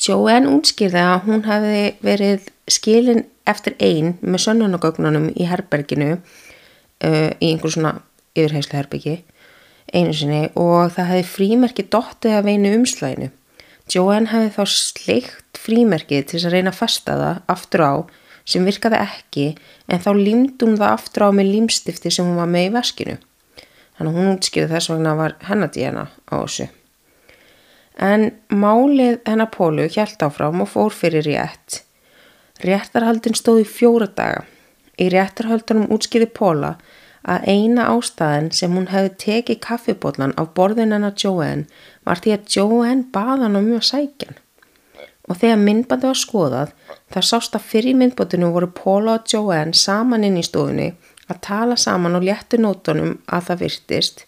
[0.00, 7.52] Joanne útskýrði að hún hefði verið skilin eftir einn með sönnunagögnunum í herberginu uh, í
[7.52, 7.94] einhver svona
[8.34, 9.16] yfirhengslu herbyggi
[9.92, 13.30] einu sinni og það hefði frímerki dottið af einu umslæginu.
[13.92, 17.92] Joanne hefði þá sleikt frímerkið til að reyna að fasta það aftur á
[18.48, 19.46] sem virkaði ekki
[19.88, 23.16] en þá límdum það aftur á með límstifti sem hún var með í veskinu.
[23.98, 26.68] Þannig hún útskýrði þess vegna var hennadíjana á þessu.
[27.94, 31.84] En málið hennar Pólu hjælt áfram og fór fyrir rétt
[32.64, 34.44] Réttarhaldin stóð í fjóra daga.
[34.94, 36.76] Í réttarhaldunum útskýði Póla
[37.24, 41.64] að eina ástæðin sem hún hefði tekið kaffibotlan af borðin hennar Joanne
[42.04, 44.40] var því að Joanne baða hann um mjög sækjan.
[45.28, 46.74] Og þegar myndbandi var skoðað
[47.14, 50.90] þar sást að fyrir myndbandinu voru Póla og Joanne saman inn í stofunni
[51.32, 54.26] að tala saman og léttu nótunum að það virtist.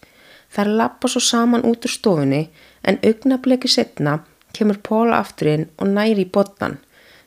[0.49, 2.47] Þar lappa svo saman út úr stofunni
[2.81, 4.19] en augnableki setna
[4.57, 6.79] kemur Póla aftur inn og næri í botnan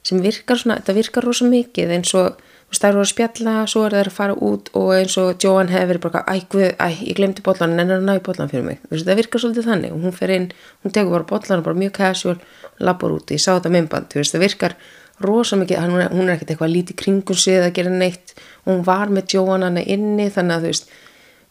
[0.03, 2.41] sem virkar svona, þetta virkar rosa mikið eins og
[2.79, 5.91] það eru að spjalla, svo er það að fara út og eins og Joan hefur
[5.91, 8.95] verið bara, æ, guð, æ, ég glemdi bollan, en það náði bollan fyrir mig, þú
[8.95, 10.47] veist, það virkar svolítið þannig og hún fer inn,
[10.85, 12.37] hún tegur bara bollan bara mjög casual,
[12.79, 14.77] lappar út, ég sá þetta myndband, þú veist, það virkar
[15.21, 18.35] rosa mikið, hún er, er ekkert eitthvað lítið kringum sig að gera neitt,
[18.69, 20.95] hún var með Joan hana inni, þannig að þú veist,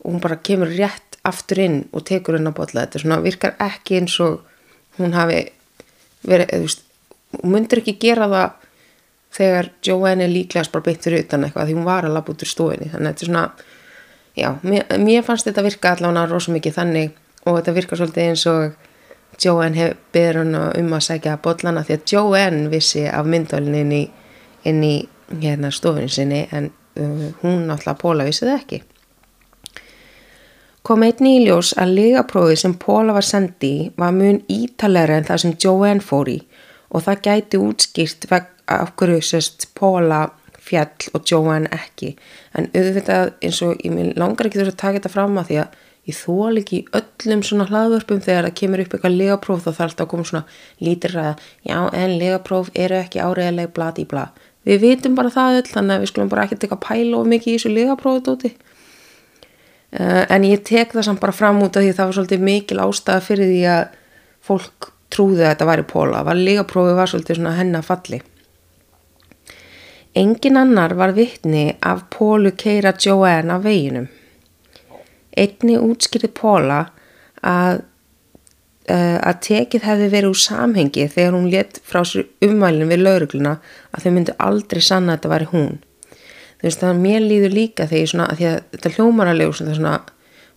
[0.08, 3.99] hún bara kemur rétt aftur inn og tekur henn á bolla, þetta svona virkar ekki
[3.99, 4.39] eins og
[4.97, 5.43] hún hafi
[6.23, 6.88] verið, þú veist,
[9.36, 12.46] þegar Joanne er líklegast bara beint fyrir utan eitthvað því hún var að labba út
[12.46, 13.44] úr stofinni þannig að þetta er svona
[14.39, 18.46] já, mér, mér fannst þetta virka allavega rosa mikið þannig og þetta virka svolítið eins
[18.50, 18.88] og
[19.39, 24.04] Joanne beður hann um að segja bollana því að Joanne vissi af myndalinn inn í,
[24.68, 24.94] inn í
[25.30, 28.82] hérna stofinni sinni en uh, hún náttúrulega Póla vissið ekki.
[30.84, 35.44] Kom einn í ljós að ligaprófið sem Póla var sendi var mun ítalega en það
[35.44, 36.39] sem Joanne fór í
[36.89, 40.27] og það gæti útskýrt veg af hverju sérst Póla
[40.60, 42.15] fjall og Joanne ekki?
[42.58, 45.77] En auðvitað eins og ég langar ekki þurfa að taka þetta fram að því að
[46.10, 50.05] ég þól ekki öllum svona hlaðvörpum þegar það kemur upp eitthvað legapróf þá þarf alltaf
[50.05, 50.45] að koma svona
[50.82, 51.36] lítir ræða.
[51.69, 54.29] Já en legapróf eru ekki áreiðileg bladi bla.
[54.67, 57.53] Við vitum bara það öll þannig að við skulum bara ekki teka pæla of mikið
[57.53, 58.51] í þessu legaprófi tóti
[59.97, 62.82] uh, en ég tek það samt bara fram út af því það var svolítið mikil
[62.84, 63.95] ástæða fyrir því að
[64.49, 68.21] fólk trúði að þetta væri póla var legaprófi var svolítið svona hennafalli
[70.17, 74.08] Engin annar var vittni af Pólu keira Joanne af veginum.
[75.38, 76.80] Einni útskýrði Póla
[77.45, 77.84] að,
[78.89, 83.60] uh, að tekið hefði verið úr samhengi þegar hún létt frá sér umvælinn við laurugluna
[83.93, 85.78] að þau myndi aldrei sanna að þetta væri hún.
[86.60, 90.00] Þú veist það mér líður líka þegar svona, að að þetta hljómar að legu svona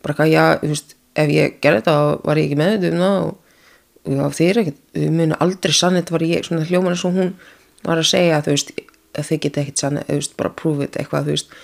[0.02, 2.88] bara ekki að já, þú veist, ef ég gerði þetta var ég ekki með þetta
[2.96, 7.04] um það og, þeir ekki, við myndum aldrei sanna þetta var ég, svona hljómar eins
[7.06, 7.30] og hún
[7.84, 10.00] var að segja þú veist, að þau geta ekkert sann
[10.38, 11.56] bara prúfið eitthvað þú veist.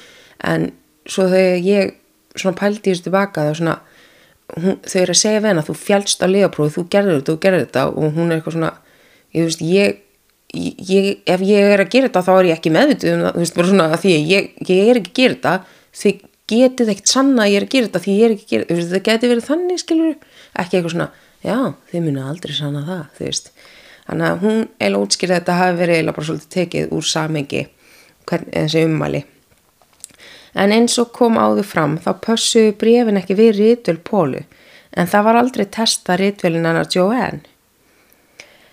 [0.44, 0.70] En
[1.08, 1.94] svo þegar ég
[2.38, 3.78] svona pældi þessu tilbaka þá svona
[4.56, 7.64] hún, þau eru að segja venna þú fjálst á legaprófi þú gerður þetta og gerður
[7.64, 7.87] þetta.
[7.88, 8.72] Og hún er eitthvað svona
[9.37, 10.00] ég veist ég,
[10.54, 13.44] ég ef ég er að gera þetta þá er ég ekki meðvitið um það þú
[13.44, 15.56] veist bara svona að því ég, ég er ekki að gera þetta.
[15.98, 16.11] Þau
[16.48, 18.68] getið ekkert sanna að ég er að gera þetta því ég er ekki að gera
[18.68, 20.14] þetta það geti verið þannig skilur
[20.62, 21.08] ekki eitthvað svona
[21.44, 21.56] já
[21.90, 23.50] þau munu aldrei sanna það þú veist
[24.09, 27.66] Þannig að hún eiginlega útskýrði að þetta hafi verið eiginlega bara svolítið tekið úr samengi
[28.29, 29.21] þessi ummali.
[30.57, 34.40] En eins og kom áður fram þá pössuðu brefin ekki við rítvöld Pólu
[34.97, 37.44] en það var aldrei testa rítvölin hennar Joanne.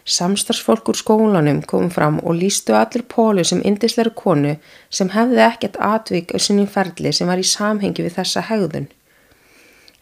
[0.05, 4.55] Samstarsfólk úr skólanum kom fram og lístu allir Pólu sem indisleru konu
[4.89, 8.87] sem hefði ekkert atvík á sinni ferli sem var í samhengi við þessa hegðun.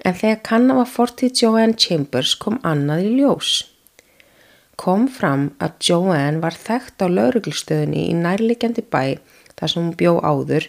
[0.06, 3.62] En þegar kannan var fortið Joanne Chambers kom annað í ljós
[4.80, 9.20] kom fram að Joanne var þekkt á lauruglustöðunni í nærlegjandi bæ
[9.54, 10.68] þar sem hún bjó áður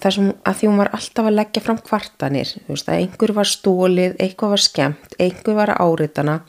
[0.00, 3.32] þar sem að því hún var alltaf að leggja fram kvartanir, þú veist að einhver
[3.36, 6.40] var stólið, eitthvað var skemmt, einhver var áritana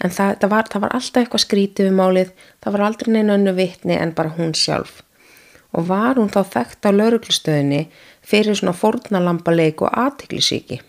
[0.00, 3.38] en það, það, var, það var alltaf eitthvað skrítið við málið, það var aldrei neina
[3.38, 5.00] önnu vittni en bara hún sjálf
[5.70, 7.82] og var hún þá þekkt á lauruglustöðunni
[8.26, 10.80] fyrir svona fornalambaleik og aðtiklisíki.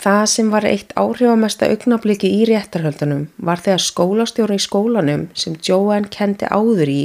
[0.00, 6.08] Það sem var eitt áhrifamesta augnabliki í réttarhöldunum var þegar skólastjóra í skólanum sem Joanne
[6.12, 7.02] kendi áður í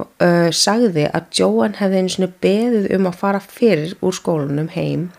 [0.00, 5.10] uh, sagði að Joanne hefði eins og beðið um að fara fyrir úr skólanum heim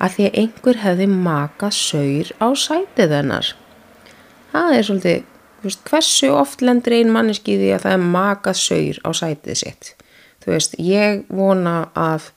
[0.00, 3.50] að því að einhver hefði makað saur á sætið hennar.
[4.52, 5.26] Það er svolítið,
[5.64, 9.92] veist, hversu oft lendur ein manneskiði að það er makað saur á sætið sitt.
[10.44, 12.30] Þú veist, ég vona að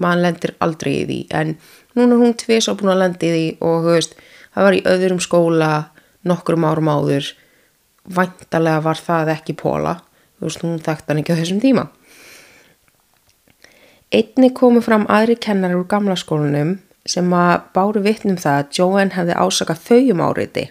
[0.00, 1.56] mann lendir aldrei í því en
[1.98, 4.16] núna hún tvis á búin að lendi því og veist,
[4.54, 5.70] það var í öðrum skóla
[6.24, 7.32] nokkrum árum áður.
[8.04, 9.98] Væntalega var það ekki Póla
[10.40, 11.88] veist, hún þekkt hann ekki á þessum tíma.
[14.14, 16.76] Einni komu fram aðri kennar úr gamla skólanum
[17.08, 20.68] sem að báru vittnum það að Joanne hefði ásakað þau um áriði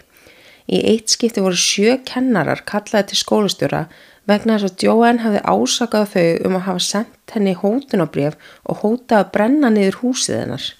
[0.64, 3.82] í eitt skipti voru sjö kennarar kallaði til skólastjóra
[4.28, 9.20] vegna þess að Joanne hefði ásakað þau um að hafa sendt henni hótunabref og hótað
[9.20, 10.70] að brenna niður húsið hennar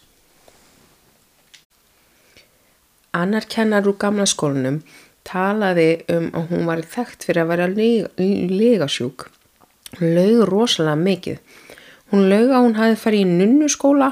[3.15, 4.81] Annar kennar úr gamla skólanum
[5.25, 9.29] talaði um að hún var þekkt fyrir að vera legasjúk.
[9.99, 11.39] Hún lög rosalega mikið.
[12.13, 14.11] Hún lög að hún hafi farið í nunnuskóla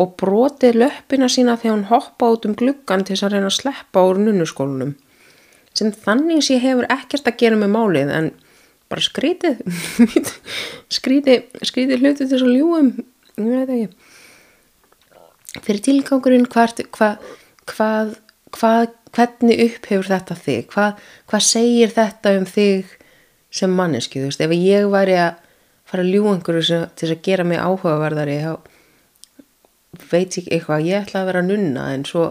[0.00, 3.58] og brotið löppina sína þegar hún hoppa út um gluggan til þess að reyna að
[3.58, 4.94] sleppa úr nunnuskólanum.
[5.76, 8.30] Sem þannig sé hefur ekkert að gera með málið en
[8.92, 9.60] bara skrítið,
[10.98, 12.90] skrítið, skrítið hluti þess að ljúum,
[13.40, 14.10] ég veit ekki.
[15.62, 17.32] Fyrir tilgangurinn hvert, hvað,
[17.68, 18.14] hvað
[18.56, 20.66] hvað, hvernig upphefur þetta þig?
[20.72, 22.92] Hvað, hvað segir þetta um þig
[23.52, 25.40] sem mannesku, ef ég væri að
[25.88, 28.52] fara að ljú einhverju sem, til þess að gera mig áhugaverðari þá
[30.08, 32.30] veit ég eitthvað, ég ætla að vera nunna en svo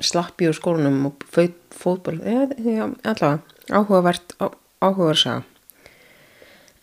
[0.00, 3.36] slapp ég úr skólanum og fótból allavega,
[3.68, 5.42] áhugavert áhugaverðsa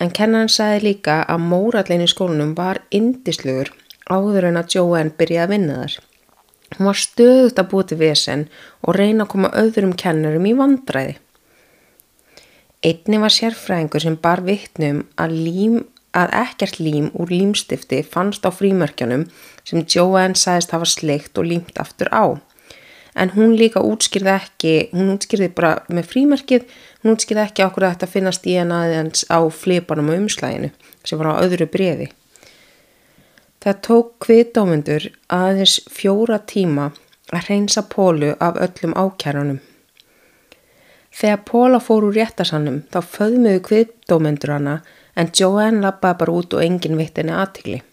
[0.01, 3.73] en kennan sagði líka að mórallin í skólanum var indisluður
[4.11, 5.97] áður en að Joanne byrjaði að vinna þar
[6.81, 8.47] hún var stöðut að búið til vesen
[8.81, 11.19] og reyna að koma öðrum kennarum í vandræði
[12.81, 15.81] einni var sérfræðingur sem bar vittnum að lím
[16.17, 19.27] að ekkert lím úr límstifti fannst á frímörkjanum
[19.67, 22.41] sem Joanne sagðist hafa sleikt og límt aftur á.
[23.15, 26.67] En hún líka útskýrði ekki, hún útskýrði bara með frímörkið,
[27.03, 30.71] hún útskýrði ekki okkur að þetta finnast í en aðeins á flipanum og umslæginu
[31.03, 32.09] sem var á öðru brefi.
[33.61, 36.87] Það tók kviðdómyndur aðeins fjóra tíma
[37.29, 39.59] að reynsa Pólu af öllum ákjærunum.
[41.13, 44.75] Þegar Póla fór úr réttasannum þá föðmuðu kviðdómyndur hana
[45.13, 47.83] en Joanne lappaði bara út og enginn vitt henni aðtikli.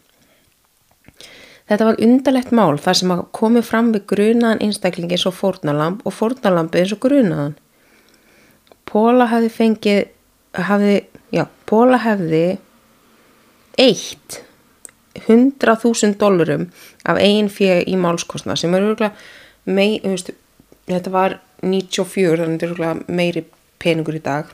[1.69, 6.17] Þetta var undarlegt mál þar sem komi fram við grunaðan einstaklingi eins og fórnalamb og
[6.17, 7.59] fórnalambi eins og grunaðan.
[8.89, 10.05] Póla hefði fengið,
[10.57, 10.99] hefði,
[11.37, 12.45] já, Póla hefði
[13.77, 14.45] eitt
[15.27, 16.69] 100.000 dólarum
[17.05, 19.15] af einn fyrir í málskostna sem er örgulega
[19.69, 20.33] mei, veist,
[20.89, 23.45] þetta var 94 þannig að þetta er örgulega meiri
[23.79, 24.53] peningur í dag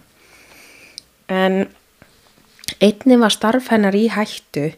[1.32, 1.64] en
[2.80, 4.72] Einni var starf hennar í hættu,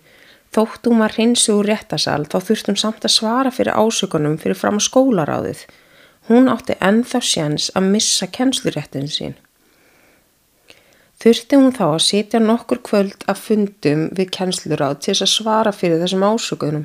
[0.54, 4.80] þótt hún var hreinsu úr réttasal þá þurftum samt að svara fyrir ásökunum fyrir fram
[4.80, 5.64] á skólaráðið.
[6.28, 9.36] Hún átti ennþá sjans að missa kennsluréttin sín.
[11.16, 15.72] Þurfti hún þá að setja nokkur kvöld að fundum við kennsluráð til þess að svara
[15.72, 16.84] fyrir þessum ásökunum.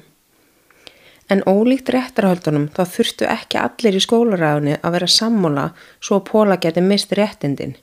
[1.32, 5.68] En ólíkt réttarhaldunum þá þurftu ekki allir í skólaráðinu að vera sammóla
[6.00, 7.76] svo að Póla geti misti réttindin.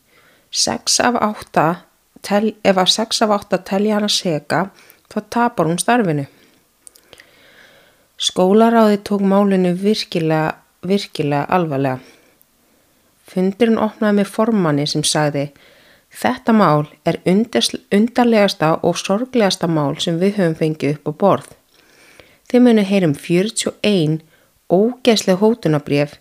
[0.50, 1.68] Seks af átta
[2.24, 4.64] tel, ef að 6 af 8 telja hann að seka
[5.12, 6.26] þá tapar hún starfinu.
[8.18, 12.00] Skólaráði tók málinu virkilega, virkilega alvarlega.
[13.28, 15.50] Fundurinn opnaði með formanni sem sagði
[16.18, 21.52] Þetta mál er undarlegasta og sorglegasta mál sem við höfum fengið upp á borð.
[22.50, 24.16] Þið munu heyrum 41
[24.72, 26.16] ógeðsleg hótunabref,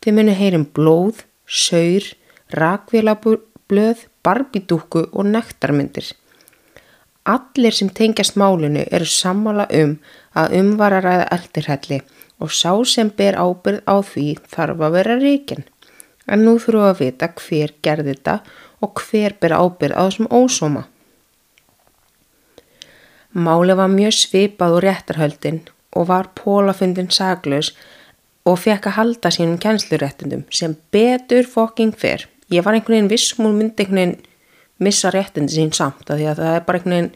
[0.00, 2.06] þið munu heyrum blóð, saur,
[2.56, 6.14] rakvélablöð, barbidúku og nektarmyndir.
[7.28, 9.98] Allir sem tengjast málinu eru sammála um
[10.32, 12.00] að umvararæða eldirhelli
[12.42, 15.66] og sá sem ber ábyrð á því þarf að vera ríkin.
[16.26, 18.40] En nú þurfum við að vita hver gerði þetta
[18.82, 20.84] og hver ber ábyrð á þessum ósóma.
[23.32, 25.62] Máli var mjög svipað úr réttarhöldin
[25.96, 27.72] og var pólafundin saglaus
[28.44, 33.48] og fekk að halda sínum kjænsluréttindum sem betur fokking fyrr ég var einhvern veginn vissum
[33.48, 34.16] og myndi einhvern veginn
[34.82, 37.12] missa réttindi sín samt að því að það er bara einhvern veginn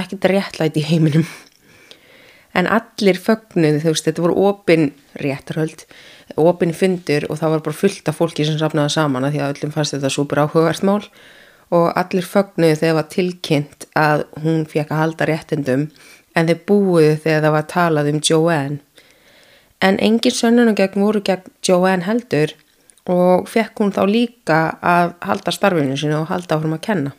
[0.00, 1.26] ekkert réttlæti í heiminum.
[2.56, 4.88] En allir fögnuði þú veist þetta voru opin
[5.22, 5.84] réttarhöld
[6.38, 9.54] opin fundur og það var bara fullt af fólki sem safnaði saman að því að
[9.54, 11.02] öllum fannst þetta super áhugavert mál
[11.70, 15.86] og allir fögnuði þegar það var tilkynnt að hún fekk að halda réttindum
[16.36, 18.80] en þeir búiði þegar það var talað um Joanne
[19.80, 22.52] en engin sönnunum gegn voru gegn Joanne heldur
[23.10, 27.12] og fekk hún þá líka að halda starfinu sinu og halda áfram að kenna.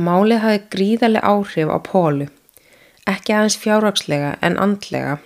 [0.00, 2.26] Málið hafi gríðarlega áhrif á Pólu,
[3.06, 5.18] ekki aðeins fjárrakslega en andlega.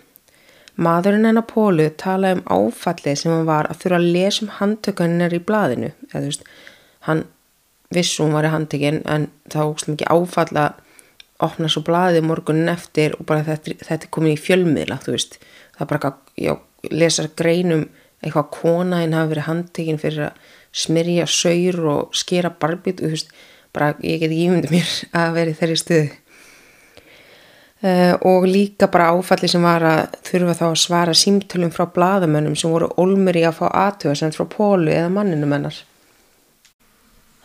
[0.74, 4.54] Maðurinn en á Pólu talaði um áfallið sem hann var að þurfa að lesa um
[4.56, 5.90] handtökuninnar í blaðinu.
[6.10, 6.48] Eða, veist,
[7.06, 7.24] hann
[7.94, 10.72] vissum var í handtökin en þá óstum ekki áfalla
[11.44, 15.38] opna svo blaðið morgunin eftir og bara þetta, þetta er komin í fjölmiðla, þú veist.
[15.76, 17.86] Það er bara að lesa greinum
[18.24, 23.14] eitthvað kona en hafi verið handtekinn fyrir að smyrja saur og skera barbit og þú
[23.14, 23.34] veist,
[23.74, 26.18] bara ég get ekki ímyndið mér að vera í þeirri stuði uh,
[27.85, 32.72] og líka bara áfalli sem var að þurfa þá að svara símtölum frá bladamönnum sem
[32.72, 35.82] voru olmur í að fá aðtöða sem frá pólu eða manninu mennar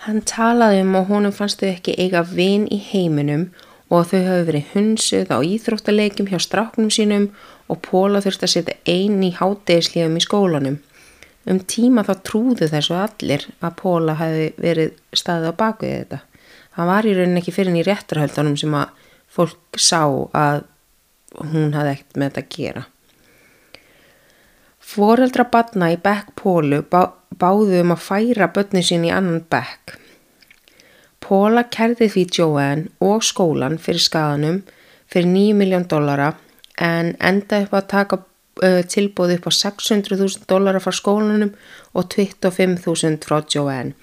[0.05, 3.49] Hann talaði um og honum fannst þau ekki eiga vin í heiminum
[3.91, 7.25] og þau hafi verið hunsuð á íþróttalegjum hjá stráknum sínum
[7.69, 10.77] og Póla þurfti að setja einn í hátegislíðum í skólanum.
[11.49, 16.21] Um tíma þá trúðu þessu allir að Póla hafi verið staðið á bakvið þetta.
[16.77, 18.95] Það var í rauninni ekki fyrir henni í réttarhaldunum sem að
[19.39, 20.03] fólk sá
[20.35, 20.65] að
[21.39, 22.85] hún hafði ekkert með þetta að gera.
[24.89, 29.95] Fóreldra batna í bekk Pólu bá, báðu um að færa börni sín í annan bekk.
[31.21, 34.63] Póla kerði því Joanne og skólan fyrir skadanum
[35.09, 36.33] fyrir 9 miljón dollara
[36.79, 41.53] en enda upp að taka uh, tilbúið upp á 600.000 dólarar frá skólanum
[41.93, 43.93] og 25.000 frá Joanne.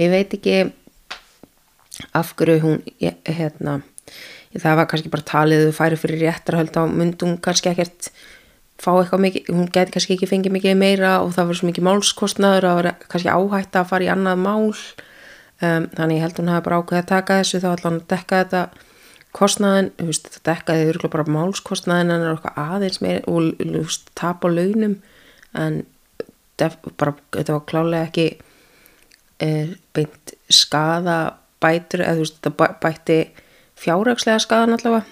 [0.00, 0.72] Ég veit ekki
[2.16, 2.78] af hverju hún,
[3.28, 3.82] hérna,
[4.60, 8.10] það var kannski bara talið þú færi fyrir réttarhöld á myndum kannski ekkert
[8.82, 11.86] fá eitthvað mikið, hún geti kannski ekki fengið mikið meira og það var svo mikið
[11.86, 14.72] málskostnaður það var kannski áhætt að fara í annað mál.
[15.62, 18.08] Um, þannig ég held hún hafi bara ákveðið að taka þessu þá ætla hann að
[18.10, 18.62] dekka þetta
[19.32, 24.10] kostnaðin, veist, þetta dekkaði virkulega bara málskostnaðin en það er eitthvað aðeins meira og veist,
[24.18, 24.96] tap á launum.
[25.62, 25.78] En
[26.58, 28.26] def, bara, þetta var klálega ekki
[29.38, 29.48] e,
[29.94, 31.18] beint skada
[31.62, 33.18] bætur eða þú veist þetta bætti
[33.82, 35.04] fjárrakslega skadan allavega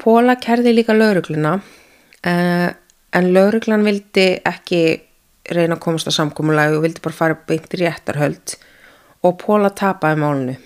[0.00, 2.68] Póla kerði líka laurugluna uh,
[3.12, 4.82] en lauruglan vildi ekki
[5.50, 8.54] reyna að komast á samkómulagi og vildi bara fara beint í réttarhöld
[9.26, 10.56] og Póla tapaði málunu.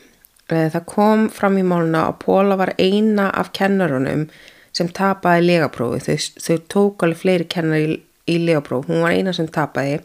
[0.52, 4.28] Uh, það kom fram í máluna að Póla var eina af kennarunum
[4.74, 6.04] sem tapaði legaprófi.
[6.04, 7.96] Þau, þau tók alveg fleiri kennar í,
[8.30, 8.92] í legaprófi.
[8.92, 9.98] Hún var eina sem tapaði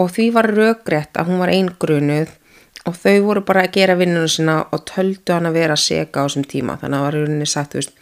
[0.00, 2.32] og því var raugrætt að hún var eingrunuð
[2.88, 6.22] og þau voru bara að gera vinnunum sinna og töldu hann að vera að sega
[6.22, 6.78] á þessum tíma.
[6.80, 7.94] Þannig að það var rauninni sagt, þú veist,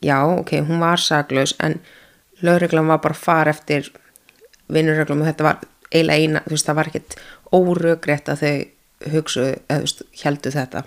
[0.00, 1.78] já, ok, hún var saklaus en
[2.44, 3.92] lögreglan var bara far eftir
[4.72, 7.16] vinnurreglum og þetta var eiginlega eina, þú veist, það var ekkert
[7.54, 10.84] óröggrétt að þau hugsuðu, eða þú veist, heldu þetta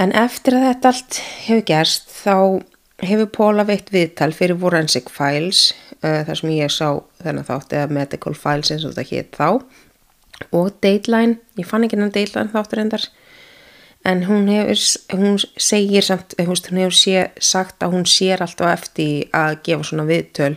[0.00, 2.36] en eftir að þetta allt hefur gerst þá
[3.04, 5.70] hefur Póla veitt viðtal fyrir Forensic Files
[6.02, 6.88] uh, þar sem ég sá
[7.22, 9.48] þennan þátt eða Medical Files eins og þetta hétt þá
[10.52, 13.06] og Dateline, ég fann ekki hennar Dateline þáttur endar
[14.06, 14.82] en hún hefur,
[15.18, 20.06] hún segir samt, hún hefur sé, sagt að hún sér alltaf eftir að gefa svona
[20.06, 20.54] viðtöl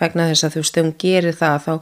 [0.00, 1.72] vegna þess að þú veist, þegar hún gerir það þá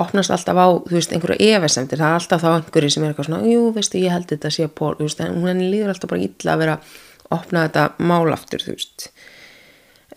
[0.00, 3.28] opnast alltaf á, þú veist, einhverju efesendir, það er alltaf þá einhverju sem er eitthvað
[3.30, 6.12] svona, jú, veistu, ég held þetta sé pól, þú veist, en hún henni líður alltaf
[6.12, 6.94] bara illa að vera að
[7.36, 9.10] opna þetta málaftur, þú veist.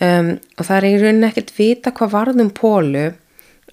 [0.02, 3.04] Um, og það er í rauninni ekkert vita hvað varðum pólu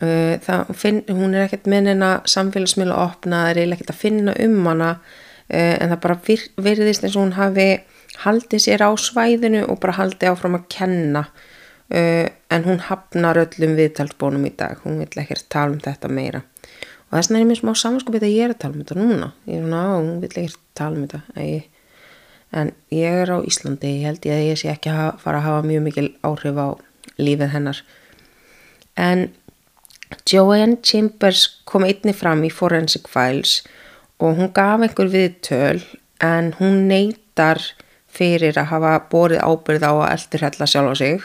[0.01, 4.35] það, finn, hún er ekkert menina samfélagsmiðla að opna, það er eiginlega ekkert að finna
[4.47, 4.91] um hana.
[5.51, 7.69] Eh, en það bara vir, virðist eins og hún hafi
[8.23, 11.25] haldið sér á svæðinu og bara haldið áfram að kenna.
[11.91, 16.45] Uh, en hún hafnar öllum viðtalsbónum í dag, hún vill ekkert tala um þetta meira.
[17.09, 19.31] Og þess vegna er mér smá samanskupið að ég er að tala um þetta núna.
[19.51, 21.57] Ég er svona á, hún vill ekkert tala um þetta.
[22.61, 23.91] En ég er á Íslandi.
[23.97, 26.69] Ég held ég að ég sé ekki að fara að hafa mjög mikil áhrif á
[27.19, 27.83] lífið hennar.
[28.95, 29.27] En
[30.27, 33.61] Joanne Chambers kom einni fram í Forensic Files
[34.21, 35.83] og hún gaf einhver viðtöl
[36.23, 37.63] en hún neytar
[38.11, 41.21] fyrir að hafa borið ábyrð á að eldurhella sjálf á sig.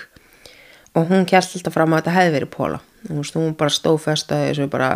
[0.96, 4.50] Og hún kjælt alltaf fram að þetta hefði verið Póla hún bara stóð fest að
[4.50, 4.90] þessu bara,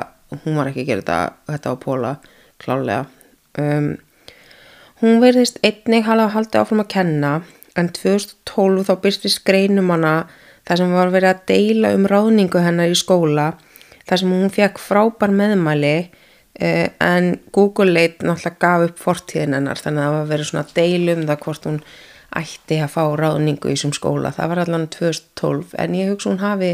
[0.43, 2.11] hún var ekki að gera þetta, þetta á Póla
[2.59, 3.05] klálega
[3.57, 3.95] um,
[5.01, 7.33] hún verðist einnig haldið áfram að kenna
[7.77, 10.27] en 2012 þá byrstist greinum hana
[10.67, 13.53] þar sem var verið að deila um ráðningu hennar í skóla
[14.09, 15.97] þar sem hún fekk frábær meðmæli
[16.59, 20.63] Uh, en Google leit náttúrulega gaf upp fortíðin hennar þannig að það var verið svona
[20.75, 21.77] deilum það hvort hún
[22.35, 26.41] ætti að fá ráðningu í þessum skóla, það var allan 2012 en ég hugsa hún
[26.41, 26.71] hafi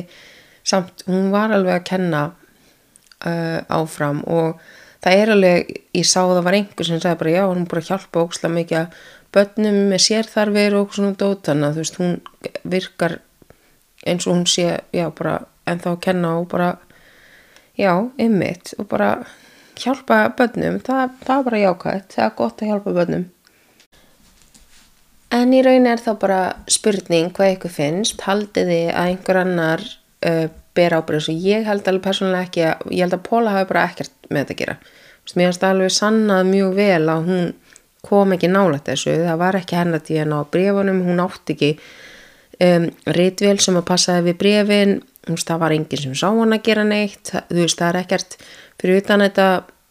[0.66, 4.64] samt, hún var alveg að kenna uh, áfram og
[5.06, 7.92] það er alveg, ég sá það var einhver sem sagði bara já, hún búið að
[7.92, 9.04] hjálpa óksla mikið að
[9.36, 11.44] börnum með sérþarfir og svona dót.
[11.46, 12.16] Þannig að þú veist, hún
[12.74, 13.20] virkar
[14.06, 16.72] eins og hún sé, já bara en þá kenna og bara
[17.80, 19.10] já, ymmit og bara
[19.80, 23.26] hjálpa börnum, það, það er bara jákvæmt, það er gott að hjálpa börnum.
[25.36, 29.84] En í raun er þá bara spurning hvað ykkur finnst, haldið þið að einhver annar
[30.28, 30.46] uh,
[30.76, 33.86] ber ábyrðis og ég held alveg persónulega ekki að, ég held að Póla hafi bara
[33.90, 34.78] ekkert með þetta að gera.
[35.36, 37.46] Mér finnst það alveg sannað mjög vel að hún
[38.06, 41.72] kom ekki nálægt þessu, það var ekki til að ná brefunum, hún átti ekki
[42.68, 44.96] um, rítvél sem að passaði við brefin,
[45.26, 48.38] það var enginn sem sá hann að gera neitt, þú veist það er ekkert
[48.82, 49.48] fyrir utan þetta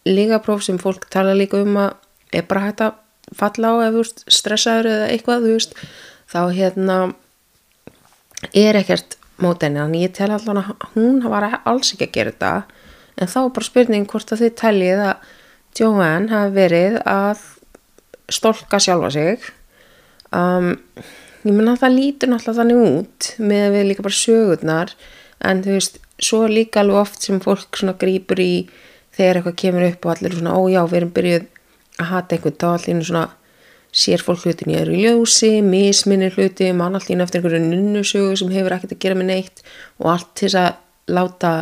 [0.06, 1.94] lígapróf sem fólk tala líka um að
[2.34, 3.00] er bara hægt að
[3.34, 5.76] falla á eða stressaður eða eitthvað veist,
[6.30, 6.98] þá hérna
[8.52, 12.34] er ekkert mót enni en ég tel allan að hún var alls ekki að gera
[12.34, 12.52] þetta.
[13.18, 15.32] En þá er bara spurning hvort að þið teljið að
[15.78, 17.42] Joanne hafi verið að
[18.32, 19.50] stolka sjálfa sig.
[20.34, 20.74] Um,
[21.44, 24.94] ég menna að það lítur náttúrulega þannig út með að við líka bara sögurnar
[25.44, 28.52] en þú veist, svo líka alveg oft sem fólk svona grýpur í
[29.14, 31.48] þegar eitthvað kemur upp og allir svona, ó já, við erum byrjuð
[32.02, 33.24] að hata einhvern, þá allir svona
[33.94, 38.96] sér fólk hlutin í ljósi, misminir hluti, mann allir eftir einhverju nunnusögu sem hefur ekkert
[38.96, 39.62] að gera með neitt
[40.02, 41.52] og allt til þess að láta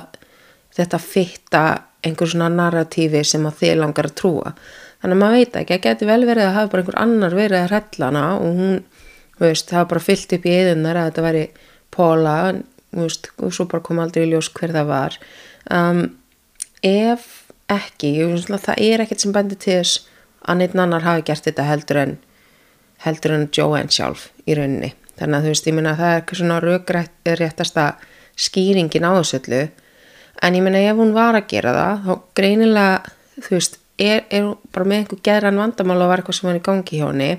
[0.73, 1.65] þetta fitta
[2.03, 4.55] einhver svona narratífi sem að þið langar að trúa.
[5.03, 7.59] Þannig að maður veit ekki, það getur vel verið að hafa bara einhver annar verið
[7.59, 8.81] að hrellana og hún,
[9.43, 11.45] veist, hafa bara fyllt upp í eðunar að þetta væri
[11.93, 12.37] Póla
[12.97, 15.19] og svo bara kom aldrei í ljós hver það var.
[15.73, 16.03] Um,
[16.83, 17.29] ef
[17.73, 18.15] ekki
[18.51, 20.09] það er ekkert sem bendir til þess
[20.43, 22.17] að neitt annar hafi gert þetta heldur en
[23.05, 24.93] heldur en Joanne sjálf í rauninni.
[25.19, 27.87] Þannig að þú veist, ég minna að það er ekki svona raugrættasta
[28.39, 29.63] skýringin á þessu öllu.
[30.43, 34.49] En ég minna ef hún var að gera það þá greinilega, þú veist er, er
[34.75, 37.31] bara með einhver gerðan vandamál og var eitthvað sem var í gangi hjá henni.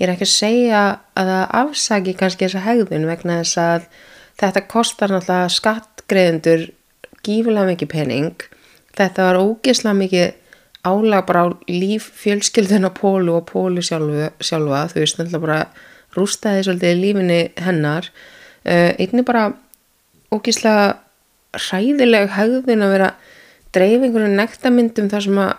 [0.00, 0.84] Ég er ekki að segja
[1.18, 3.88] að það afsaki kannski þessa hegðun vegna þess að
[4.40, 6.66] þetta kostar náttúrulega skattgreðendur
[7.26, 8.44] gífulega mikið pening.
[8.96, 10.28] Þetta var ógeðslega mikið
[10.88, 14.86] álag bara á líf fjölskylduna Pólu og Pólu sjálfu, sjálfa.
[14.92, 15.60] Þú veist, náttúrulega bara
[16.16, 18.08] rústaði svolítið lífinni hennar.
[18.64, 19.50] Uh, einni bara
[20.32, 21.00] ógíslega
[21.56, 23.10] hræðileg hegðun að vera
[23.74, 25.52] dreif einhvern nektarmyndum þar sem að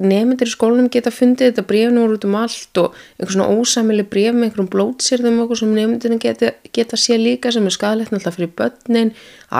[0.00, 4.32] nefndir í skólunum geta fundið þetta brefnur út um allt og einhvern svona ósamili bref
[4.32, 8.54] með einhverjum blótsýrðum og sem nefndirinn geta, geta sé líka sem er skadalegt náttúrulega fyrir
[8.56, 9.12] börnin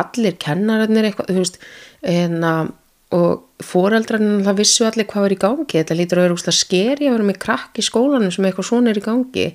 [0.02, 1.60] allir kennararnir eitthvað þú veist
[2.02, 2.72] en hérna, að
[3.12, 5.72] og foreldrarinn það vissu allir hvað var í gangi.
[5.72, 8.92] Þetta lítur að vera úrslega skeri að vera með krakk í skólanum sem eitthvað svona
[8.92, 9.48] er í gangi.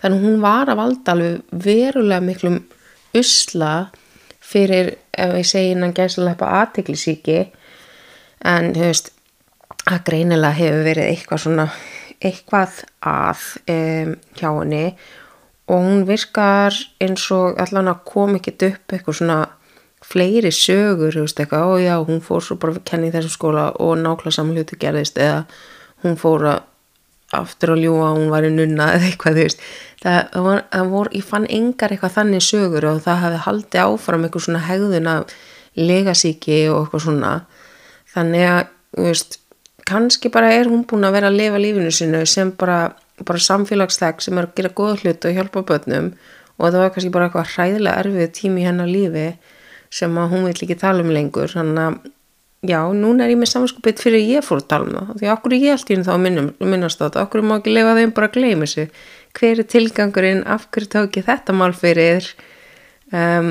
[0.00, 2.62] Þannig hún var að valda alveg verulega miklum
[3.14, 3.74] usla
[4.44, 7.38] fyrir, ef ég segi innan gæslepa aðteglisíki
[8.44, 9.13] en þú veist
[9.90, 11.68] að greinilega hefur verið eitthvað svona
[12.24, 13.42] eitthvað að
[13.74, 14.86] um, hjá henni.
[15.64, 19.38] Og hún virkar eins og allan að kom ekkit upp eitthvað svona
[20.04, 23.32] fleiri sögur, þú veist eitthvað, ó já, hún fór svo bara að kenna í þessum
[23.32, 25.46] skóla og nákvæmlega saman hluti gerðist eða
[26.04, 26.58] hún fór að
[27.34, 29.64] aftur að ljúa að hún var í nunna eða eitthvað, þú veist.
[30.02, 33.80] Það, það, var, það vor, ég fann engar eitthvað þannig sögur og það hefði haldið
[33.84, 35.34] áfram eitthvað svona hegðun af
[35.80, 37.32] legasíki og eitthvað svona.
[38.14, 38.60] Þannig að,
[38.94, 39.38] þú veist
[39.88, 44.22] kannski bara er hún búin að vera að lifa lífinu sinu sem bara, bara samfélagsleg
[44.24, 46.12] sem er að gera góða hlut og hjálpa börnum.
[46.58, 49.28] Og það var kannski bara eitthvað hræðilega erfið tími í hennar lífi
[49.94, 51.50] sem að hún vil ekki tala um lengur.
[51.50, 51.98] Þannig að
[52.64, 55.12] já, núna er ég með samanskupið fyrir ég fór að tala um það.
[55.20, 56.24] Því okkur ég alltaf inn þá að
[56.70, 57.26] minnast þetta?
[57.26, 58.86] Okkur má ekki lefa þeim bara að gleyma þessu?
[59.34, 62.30] Hver er tilgangurinn, af hverju tók ég þetta mál fyrir?
[63.12, 63.50] Um,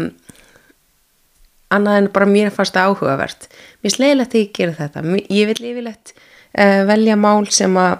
[1.76, 3.50] annað en bara mér fannst það áhugavert.
[3.84, 5.04] Mér slegilegt að ég gera þetta.
[5.34, 8.00] Ég vil yfirlegt uh, velja mál sem að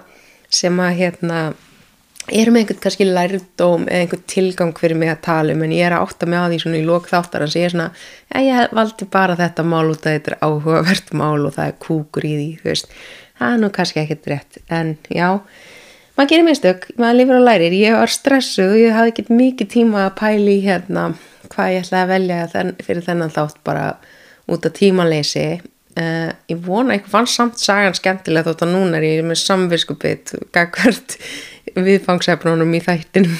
[0.54, 1.38] sem að hérna
[2.32, 5.84] er með einhvern kannski lærdóm eða einhvern tilgang fyrir mig að tala um en ég
[5.84, 7.88] er að ótta mig á því svona í lók þáttar en ég er svona,
[8.32, 11.78] já ég valdi bara þetta mál út að þetta er áhugavert mál og það er
[11.84, 12.96] kúkur í því, þú veist.
[13.34, 15.28] Það er nú kannski ekkert rétt, en já.
[16.14, 19.72] Maður gerir mistök, maður lifur og lærir ég var stressuð og ég hafði ekkert mikið
[19.74, 21.08] tíma að pæli hérna
[21.52, 23.86] hvað ég ætlaði að velja fyrir þennan þátt bara
[24.50, 25.48] út af tímaleysi.
[25.94, 30.32] Uh, ég vona ekki fann samt sagan skemmtilega þótt að núna er ég með samviskupið
[30.54, 31.18] gagvert
[31.76, 33.36] viðfangsefnunum í þættinum.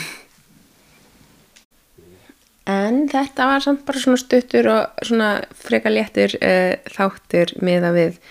[2.70, 5.32] En þetta var samt bara svona stuttur og svona
[5.66, 8.22] freka léttur uh, þáttur með að við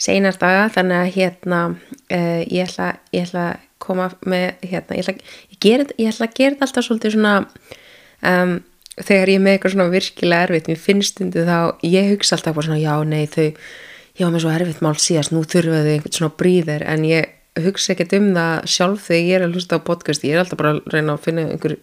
[0.00, 6.54] seinardaga þannig að hérna uh, ég, ætla, að koma með hérna, ég ætla að gera
[6.54, 7.34] þetta alltaf svolítið svona
[8.28, 8.58] um
[9.06, 12.68] þegar ég með eitthvað svona virkilega erfitt mér finnst undir þá, ég hugsa alltaf bara
[12.68, 13.46] svona já, nei, þau,
[14.18, 17.62] ég var með svo erfitt mál síðast, nú þurfa þau einhvern svona bríðir en ég
[17.64, 20.60] hugsa ekkert um það sjálf þegar ég er að hlusta á podcast ég er alltaf
[20.60, 21.76] bara að reyna að finna einhver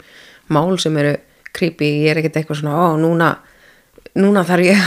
[0.53, 1.15] mál sem eru
[1.57, 3.35] creepy, ég er ekkert eitthvað svona, ó, núna
[4.17, 4.85] núna þarf ég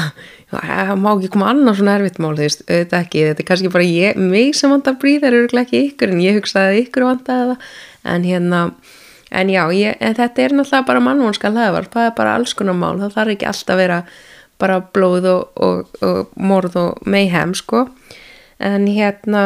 [0.50, 3.72] að má ekki koma annað svona erfitt mál, þú veist, auðvitað ekki þetta er kannski
[3.74, 7.68] bara ég, mig sem vantar bríðar eru ekki ykkur, en ég hugsaði ykkur vantaði það
[8.14, 8.62] en hérna
[9.30, 12.78] en já, ég, en þetta er náttúrulega bara mannvonska hlaðvar, það er bara alls konar
[12.78, 12.96] mál.
[13.00, 13.98] Það þarf ekki alltaf að vera
[14.60, 17.86] bara blóð og, og, og morð og mayhem sko.
[18.60, 19.44] En hérna,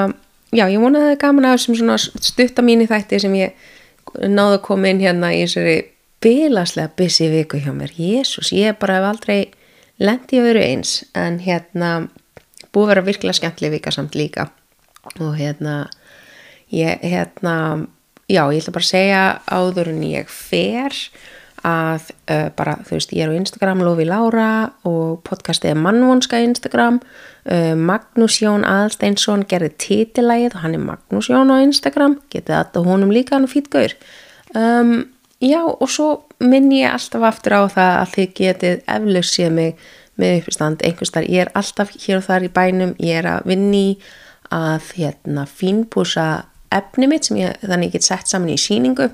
[0.50, 3.36] já, ég vona að það er gaman að þessum svona stutta mín í þætti sem
[3.38, 3.68] ég
[4.14, 5.76] náðu að koma inn hérna í þessari
[6.24, 9.38] bilaslega busy viku hjá mér, jésús, ég bara hef aldrei
[10.00, 10.96] lendi að vera eins.
[11.14, 11.90] En hérna
[12.74, 14.48] búið að vera virkilega skemmtileg vika samt líka.
[15.20, 15.84] Og hérna
[16.72, 17.86] ég hérna
[18.28, 19.22] já, ég ætla bara að segja
[19.52, 20.98] áður en ég fer
[21.64, 24.48] að uh, bara, þú veist, ég er á Instagram Lofi Lára
[24.84, 27.00] og podcastið er Mannvonska Instagram.
[27.44, 32.18] Uh, Magnús Jón Aðalsteinsson gerði títilægið og hann er Magnús Jón á Instagram.
[32.32, 33.96] Getið þetta honum líka hann fýtgauður
[34.54, 34.94] um,
[35.40, 36.08] já, og svo
[36.44, 39.86] minn ég alltaf aftur á það að þið getið eflaust séð mig
[40.20, 43.86] með uppistand einhverstar, ég er alltaf hér og þar í bænum, ég er að vinni
[44.54, 46.28] að hérna fínpúsa
[46.76, 49.10] efni mitt sem ég, þannig ég get sett saman í síningu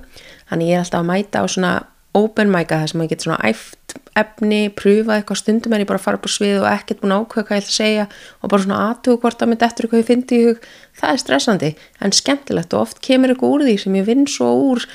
[0.51, 1.73] þannig ég er alltaf að mæta á svona
[2.17, 5.39] open mic að það sem ég get svona æft efni, pröfa eitthvað.
[5.41, 7.71] Stundum en ég bara fara upp á svið og ekkert búin ákveð hvað ég ætla
[7.71, 8.07] að segja
[8.41, 10.65] og bara svona aðtuga hvort að mitt eftir eitthvað ég fyndi í hug,
[10.99, 14.51] það er stressandi en skemmtilegt og oft kemur eitthvað úr því sem ég vinn svo
[14.73, 14.89] úr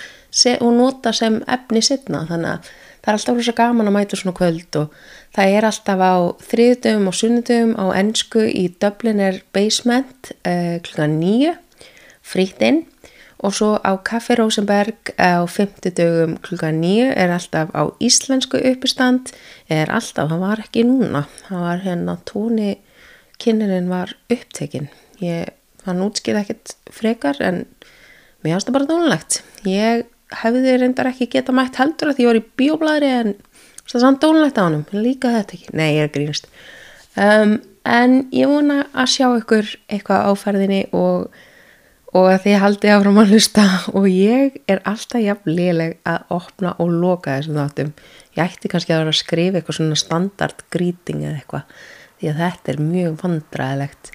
[0.60, 2.74] og nota sem efni sitna þannig að
[3.06, 4.96] það er alltaf rosa gaman að mæta svona kvöld og
[5.38, 6.16] það er alltaf á
[6.50, 11.06] þriðdöfum og sunnudöfum á ennsku í Dublin er Basement eh, kl.
[11.08, 11.54] 9
[12.26, 12.84] frítinn
[13.46, 15.92] og svo á Kaffi Rosenberg á 5.
[15.94, 19.34] dögum klukka 9 er alltaf á íslensku uppistand.
[19.70, 21.28] Er alltaf, hann var ekki núna.
[21.50, 22.80] Hann var hérna tóni
[23.38, 24.88] kynnin var upptekinn.
[25.22, 25.52] Ég,
[25.86, 27.66] hann útskýði ekkert frekar en
[28.46, 30.06] mér hans það bara dónulegt ég
[30.42, 33.34] hefði reyndar ekki geta mætt heldur að því ég var í bíoblæri en
[33.86, 36.50] það er sann dónulegt á hann líka þetta ekki, nei ég er grínist
[37.18, 41.30] um, en ég vona að sjá ykkur eitthvað áferðinni og
[42.16, 43.66] og að þið haldið áfram að hlusta.
[43.92, 47.92] Og ég er alltaf jafn liðleg að opna og loka þessum þáttum.
[48.36, 51.78] Ég ætti kannski að vera að skrifa eitthvað svona standard greeting eða eitthvað
[52.16, 54.12] því að þetta er mjög vandræðilegt.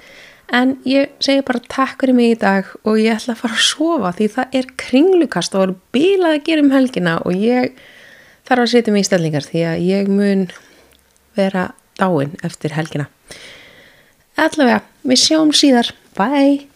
[0.51, 3.69] En ég segi bara takk fyrir mig í dag og ég ætla að fara að
[3.69, 7.77] sofa því það er kringlukast og er bílað að gera um helgina og ég
[8.49, 10.49] þarf að setja mig í stellingar því að ég mun
[11.39, 11.69] vera
[12.01, 13.07] dáin eftir helgina.
[14.41, 15.93] Allavega, við sjáum síðar.
[16.17, 16.70] Bye